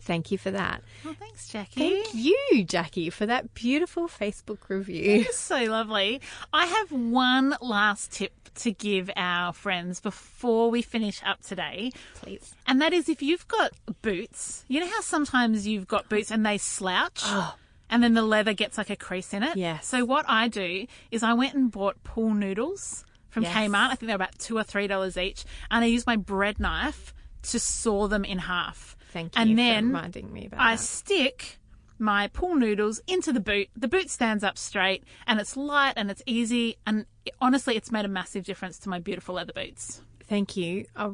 Thank 0.00 0.32
you 0.32 0.38
for 0.38 0.50
that. 0.50 0.82
Well, 1.04 1.14
thanks, 1.14 1.48
Jackie. 1.48 2.02
Thank 2.02 2.14
you, 2.14 2.64
Jackie, 2.64 3.10
for 3.10 3.26
that 3.26 3.54
beautiful 3.54 4.08
Facebook 4.08 4.68
review. 4.68 5.24
So 5.32 5.62
lovely. 5.64 6.20
I 6.52 6.66
have 6.66 6.90
one 6.90 7.54
last 7.60 8.12
tip 8.12 8.32
to 8.56 8.72
give 8.72 9.10
our 9.16 9.52
friends 9.52 10.00
before 10.00 10.70
we 10.70 10.82
finish 10.82 11.20
up 11.24 11.42
today. 11.42 11.92
Please. 12.14 12.54
And 12.66 12.80
that 12.80 12.92
is 12.92 13.08
if 13.08 13.22
you've 13.22 13.46
got 13.46 13.72
boots, 14.02 14.64
you 14.68 14.80
know 14.80 14.88
how 14.88 15.00
sometimes 15.00 15.66
you've 15.66 15.86
got 15.86 16.08
boots 16.08 16.30
and 16.30 16.44
they 16.44 16.58
slouch? 16.58 17.20
Oh, 17.24 17.54
And 17.90 18.02
then 18.02 18.14
the 18.14 18.22
leather 18.22 18.52
gets 18.54 18.78
like 18.78 18.88
a 18.88 18.96
crease 18.96 19.34
in 19.34 19.42
it? 19.42 19.56
Yes. 19.56 19.86
So 19.86 20.04
what 20.04 20.24
I 20.28 20.48
do 20.48 20.86
is 21.10 21.22
I 21.22 21.34
went 21.34 21.54
and 21.54 21.70
bought 21.70 22.02
pool 22.04 22.32
noodles 22.32 23.04
from 23.28 23.42
Yes. 23.42 23.54
Kmart. 23.54 23.90
I 23.90 23.94
think 23.96 24.06
they're 24.06 24.16
about 24.16 24.38
two 24.38 24.56
or 24.56 24.62
three 24.62 24.86
dollars 24.86 25.16
each. 25.18 25.44
And 25.70 25.84
I 25.84 25.88
use 25.88 26.06
my 26.06 26.16
bread 26.16 26.58
knife 26.60 27.12
to 27.42 27.58
saw 27.58 28.06
them 28.06 28.24
in 28.24 28.38
half. 28.38 28.96
Thank 29.12 29.34
you 29.36 29.42
And 29.42 29.50
for 29.50 29.56
then 29.56 29.86
reminding 29.88 30.32
me 30.32 30.46
about 30.46 30.60
I 30.60 30.76
that. 30.76 30.82
stick 30.82 31.58
my 31.98 32.28
pool 32.28 32.54
noodles 32.54 33.00
into 33.06 33.32
the 33.32 33.40
boot. 33.40 33.68
The 33.76 33.88
boot 33.88 34.08
stands 34.08 34.42
up 34.44 34.56
straight 34.56 35.04
and 35.26 35.38
it's 35.40 35.56
light 35.56 35.94
and 35.96 36.10
it's 36.10 36.22
easy. 36.26 36.76
And 36.86 37.06
it- 37.26 37.34
honestly, 37.40 37.76
it's 37.76 37.90
made 37.90 38.04
a 38.04 38.08
massive 38.08 38.44
difference 38.44 38.78
to 38.80 38.88
my 38.88 38.98
beautiful 39.00 39.34
leather 39.34 39.52
boots. 39.52 40.00
Thank 40.26 40.56
you. 40.56 40.86
I 40.94 41.10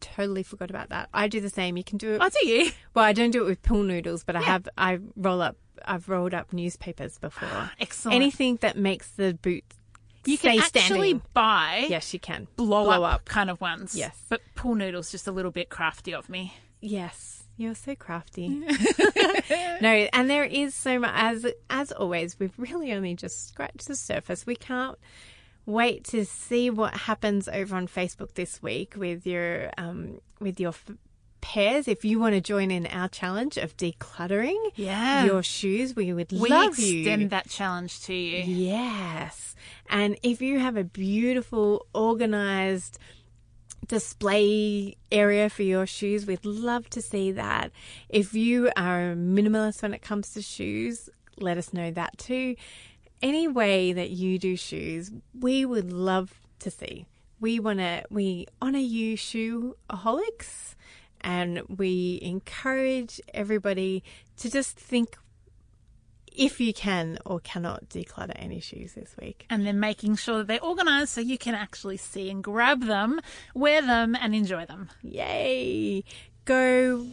totally 0.00 0.42
forgot 0.42 0.68
about 0.68 0.90
that. 0.90 1.08
I 1.14 1.26
do 1.28 1.40
the 1.40 1.48
same. 1.48 1.78
You 1.78 1.84
can 1.84 1.96
do 1.96 2.12
it. 2.12 2.20
Oh, 2.22 2.28
do 2.28 2.46
you? 2.46 2.70
Well, 2.94 3.04
I 3.04 3.14
don't 3.14 3.30
do 3.30 3.42
it 3.42 3.46
with 3.46 3.62
pool 3.62 3.82
noodles, 3.82 4.24
but 4.24 4.36
I 4.36 4.42
have. 4.42 4.68
I 4.76 4.98
roll 5.16 5.40
up. 5.40 5.56
I've 5.84 6.08
rolled 6.08 6.34
up 6.34 6.52
newspapers 6.52 7.18
before. 7.18 7.70
Excellent. 7.80 8.16
Anything 8.16 8.56
that 8.60 8.76
makes 8.76 9.10
the 9.10 9.34
boot 9.34 9.64
You 10.24 10.36
stay 10.36 10.56
can 10.56 10.58
actually 10.60 11.10
standing. 11.10 11.22
buy 11.34 11.86
Yes, 11.88 12.12
you 12.12 12.20
can 12.20 12.48
blow, 12.56 13.02
up, 13.02 13.24
kind 13.24 13.50
of 13.50 13.60
ones. 13.60 13.94
Yes. 13.94 14.20
But 14.28 14.40
pool 14.54 14.74
noodles 14.74 15.10
just 15.10 15.26
a 15.26 15.32
little 15.32 15.50
bit 15.50 15.68
crafty 15.68 16.12
of 16.14 16.28
me. 16.28 16.54
Yes, 16.80 17.44
you're 17.56 17.74
so 17.74 17.94
crafty. 17.94 18.48
no, 19.80 20.08
and 20.12 20.30
there 20.30 20.44
is 20.44 20.74
so 20.74 20.98
much. 20.98 21.12
As 21.14 21.46
as 21.68 21.90
always, 21.92 22.38
we've 22.38 22.54
really 22.56 22.92
only 22.92 23.14
just 23.14 23.48
scratched 23.48 23.88
the 23.88 23.96
surface. 23.96 24.46
We 24.46 24.54
can't 24.56 24.96
wait 25.66 26.04
to 26.04 26.24
see 26.24 26.70
what 26.70 26.94
happens 26.94 27.48
over 27.48 27.76
on 27.76 27.88
Facebook 27.88 28.34
this 28.34 28.62
week 28.62 28.94
with 28.96 29.26
your 29.26 29.70
um 29.76 30.20
with 30.40 30.60
your. 30.60 30.72
Pairs, 31.40 31.86
if 31.88 32.04
you 32.04 32.18
want 32.18 32.34
to 32.34 32.40
join 32.40 32.70
in 32.70 32.86
our 32.86 33.08
challenge 33.08 33.56
of 33.56 33.76
decluttering 33.76 34.58
Yeah. 34.74 35.24
your 35.24 35.42
shoes, 35.42 35.94
we 35.94 36.12
would 36.12 36.32
We 36.32 36.48
love 36.50 36.70
extend 36.78 37.22
you. 37.22 37.28
that 37.28 37.48
challenge 37.48 38.00
to 38.02 38.14
you. 38.14 38.42
Yes. 38.44 39.54
And 39.88 40.18
if 40.22 40.42
you 40.42 40.58
have 40.58 40.76
a 40.76 40.84
beautiful, 40.84 41.86
organized 41.94 42.98
display 43.86 44.96
area 45.10 45.48
for 45.48 45.62
your 45.62 45.86
shoes, 45.86 46.26
we'd 46.26 46.44
love 46.44 46.90
to 46.90 47.00
see 47.00 47.32
that. 47.32 47.70
If 48.08 48.34
you 48.34 48.70
are 48.76 49.12
a 49.12 49.16
minimalist 49.16 49.82
when 49.82 49.94
it 49.94 50.02
comes 50.02 50.32
to 50.34 50.42
shoes, 50.42 51.08
let 51.38 51.56
us 51.56 51.72
know 51.72 51.90
that 51.92 52.18
too. 52.18 52.56
Any 53.22 53.48
way 53.48 53.92
that 53.92 54.10
you 54.10 54.38
do 54.38 54.56
shoes, 54.56 55.10
we 55.38 55.64
would 55.64 55.92
love 55.92 56.34
to 56.60 56.70
see. 56.70 57.06
We 57.40 57.60
want 57.60 57.78
to, 57.78 58.04
we 58.10 58.46
honor 58.60 58.78
you, 58.80 59.16
shoe 59.16 59.76
shoeaholics, 59.90 60.74
and 61.20 61.62
we 61.68 62.18
encourage 62.22 63.20
everybody 63.34 64.02
to 64.38 64.50
just 64.50 64.78
think 64.78 65.16
if 66.32 66.60
you 66.60 66.72
can 66.72 67.18
or 67.26 67.40
cannot 67.40 67.88
declutter 67.88 68.32
any 68.36 68.60
shoes 68.60 68.92
this 68.94 69.16
week. 69.20 69.44
And 69.50 69.66
then 69.66 69.80
making 69.80 70.16
sure 70.16 70.38
that 70.38 70.46
they're 70.46 70.62
organized 70.62 71.10
so 71.10 71.20
you 71.20 71.36
can 71.36 71.54
actually 71.54 71.96
see 71.96 72.30
and 72.30 72.44
grab 72.44 72.84
them, 72.84 73.20
wear 73.54 73.82
them, 73.82 74.14
and 74.20 74.34
enjoy 74.34 74.64
them. 74.66 74.88
Yay! 75.02 76.04
Go 76.44 77.06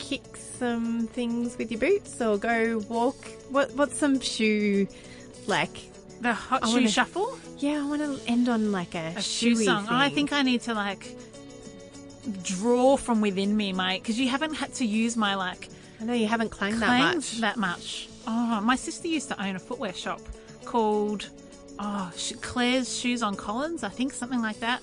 kick 0.00 0.36
some 0.36 1.06
things 1.06 1.56
with 1.56 1.70
your 1.70 1.78
boots 1.80 2.20
or 2.20 2.36
go 2.36 2.78
walk. 2.88 3.16
What 3.50 3.72
What's 3.74 3.96
some 3.96 4.18
shoe 4.20 4.88
like? 5.46 5.76
The 6.20 6.32
hot 6.32 6.64
I 6.64 6.66
shoe 6.66 6.74
wanna- 6.74 6.88
shuffle, 6.88 7.38
Yeah, 7.58 7.82
I 7.84 7.86
want 7.86 8.02
to 8.02 8.28
end 8.28 8.48
on 8.48 8.72
like 8.72 8.96
a, 8.96 9.14
a 9.16 9.22
shoe 9.22 9.54
song. 9.54 9.86
Oh, 9.88 9.94
I 9.94 10.08
think 10.08 10.32
I 10.32 10.42
need 10.42 10.62
to 10.62 10.74
like 10.74 11.16
draw 12.42 12.96
from 12.96 13.20
within 13.20 13.56
me, 13.56 13.72
my 13.72 13.98
because 13.98 14.18
you 14.18 14.28
haven't 14.28 14.54
had 14.54 14.74
to 14.74 14.84
use 14.84 15.16
my 15.16 15.34
like 15.34 15.68
I 16.00 16.04
know 16.04 16.12
you 16.14 16.26
haven't 16.26 16.50
clanged 16.50 16.80
that 16.80 17.14
much. 17.16 17.40
that 17.40 17.56
much. 17.56 18.08
Oh, 18.26 18.60
my 18.60 18.76
sister 18.76 19.08
used 19.08 19.28
to 19.28 19.42
own 19.42 19.56
a 19.56 19.58
footwear 19.58 19.92
shop 19.92 20.20
called 20.64 21.28
oh 21.78 22.12
Sh- 22.16 22.32
Claire's 22.40 22.96
Shoes 22.96 23.22
on 23.22 23.34
Collins, 23.36 23.82
I 23.82 23.88
think 23.88 24.12
something 24.12 24.40
like 24.42 24.60
that. 24.60 24.82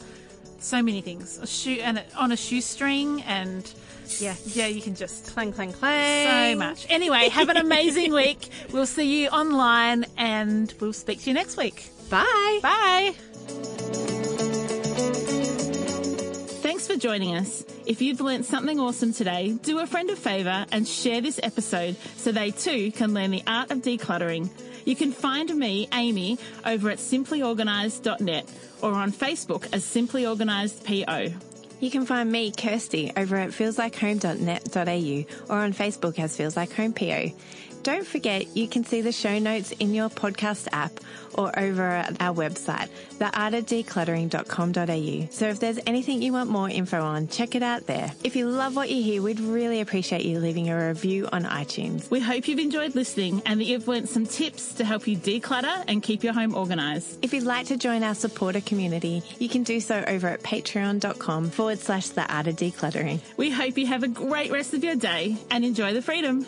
So 0.60 0.82
many 0.82 1.02
things, 1.02 1.38
a 1.38 1.46
shoe 1.48 1.80
and 1.82 2.00
it, 2.00 2.08
on 2.18 2.32
a 2.32 2.38
shoestring, 2.38 3.22
and 3.24 3.72
yeah, 4.20 4.36
yeah, 4.48 4.68
you 4.68 4.82
can 4.82 4.96
just 4.96 5.34
clang, 5.34 5.54
clang, 5.54 5.74
clang. 5.74 6.54
so 6.56 6.60
much. 6.60 6.88
Anyway, 6.90 7.30
have 7.30 7.50
an 7.50 7.58
amazing 7.58 8.14
week. 8.14 8.50
We'll 8.72 8.88
see 8.88 9.22
you 9.24 9.30
online, 9.30 10.06
and 10.18 10.74
we'll 10.80 10.94
speak 10.94 11.22
to 11.22 11.30
you 11.30 11.34
next 11.36 11.56
week. 11.56 11.90
Bye. 12.10 12.60
Bye. 12.62 13.35
For 16.96 17.02
joining 17.02 17.36
us. 17.36 17.66
If 17.86 18.02
you've 18.02 18.22
learnt 18.22 18.46
something 18.46 18.80
awesome 18.80 19.12
today, 19.12 19.52
do 19.52 19.80
a 19.80 19.88
friend 19.88 20.10
a 20.10 20.16
favour 20.16 20.66
and 20.72 20.88
share 20.88 21.20
this 21.20 21.42
episode 21.44 21.98
so 22.16 22.32
they 22.32 22.52
too 22.52 22.92
can 22.92 23.14
learn 23.14 23.32
the 23.32 23.44
art 23.46 23.72
of 23.72 23.80
decluttering. 23.80 24.50
You 24.86 24.96
can 24.96 25.12
find 25.12 25.54
me, 25.54 25.90
Amy, 25.92 26.38
over 26.66 26.90
at 26.90 27.00
simplyorganised.net 27.00 28.50
or 28.82 28.94
on 28.94 29.12
Facebook 29.12 29.68
as 29.74 29.84
Simply 29.84 30.26
Organised 30.26 30.86
PO. 30.86 31.34
You 31.82 31.92
can 31.92 32.06
find 32.06 32.32
me, 32.32 32.52
Kirsty, 32.52 33.12
over 33.18 33.36
at 33.36 33.50
feelslikehome.net.au 33.50 35.54
or 35.54 35.60
on 35.60 35.74
Facebook 35.74 36.18
as 36.18 36.38
Feels 36.38 36.56
Like 36.56 36.72
Home 36.74 36.94
PO. 36.94 37.32
Don't 37.86 38.06
forget, 38.08 38.58
you 38.58 38.68
can 38.68 38.84
see 38.84 39.02
the 39.02 39.12
show 39.12 39.38
notes 39.38 39.72
in 39.74 39.94
your 39.94 40.10
podcast 40.10 40.68
app 40.72 40.92
or 41.36 41.52
over 41.60 41.84
at 41.84 42.20
our 42.20 42.34
website, 42.34 42.90
theartofdecluttering.com.au. 43.20 45.28
So 45.30 45.50
if 45.50 45.60
there's 45.60 45.78
anything 45.86 46.24
you 46.24 46.34
want 46.34 46.50
more 46.50 46.68
info 46.68 47.04
on, 47.04 47.28
check 47.28 47.54
it 47.54 47.62
out 47.62 47.86
there. 47.86 48.12
If 48.24 48.36
you 48.36 48.50
love 48.50 48.76
what 48.76 48.90
you 48.90 49.04
hear, 49.04 49.22
we'd 49.22 49.40
really 49.40 49.82
appreciate 49.82 50.26
you 50.26 50.40
leaving 50.40 50.72
a 50.72 50.88
review 50.88 51.30
on 51.32 51.44
iTunes. 51.44 52.10
We 52.10 52.20
hope 52.20 52.48
you've 52.48 52.58
enjoyed 52.58 52.96
listening 52.96 53.44
and 53.46 53.60
that 53.60 53.66
you've 53.66 53.88
learnt 53.88 54.10
some 54.10 54.26
tips 54.26 54.74
to 54.74 54.84
help 54.84 55.08
you 55.08 55.16
declutter 55.16 55.84
and 55.88 56.02
keep 56.02 56.24
your 56.24 56.34
home 56.34 56.56
organised. 56.56 57.20
If 57.22 57.36
you'd 57.36 57.44
like 57.44 57.68
to 57.68 57.78
join 57.78 58.02
our 58.02 58.16
supporter 58.16 58.62
community, 58.62 59.22
you 59.38 59.48
can 59.48 59.62
do 59.62 59.80
so 59.80 60.04
over 60.08 60.28
at 60.28 60.42
patreon.com 60.42 61.52
forward 61.52 61.78
slash 61.78 62.10
the 62.10 62.26
art 62.34 62.48
of 62.48 62.56
decluttering. 62.56 63.20
We 63.38 63.52
hope 63.52 63.78
you 63.78 63.86
have 63.86 64.02
a 64.02 64.08
great 64.08 64.52
rest 64.52 64.74
of 64.74 64.84
your 64.84 64.96
day 64.96 65.38
and 65.52 65.64
enjoy 65.64 65.94
the 65.94 66.02
freedom. 66.02 66.48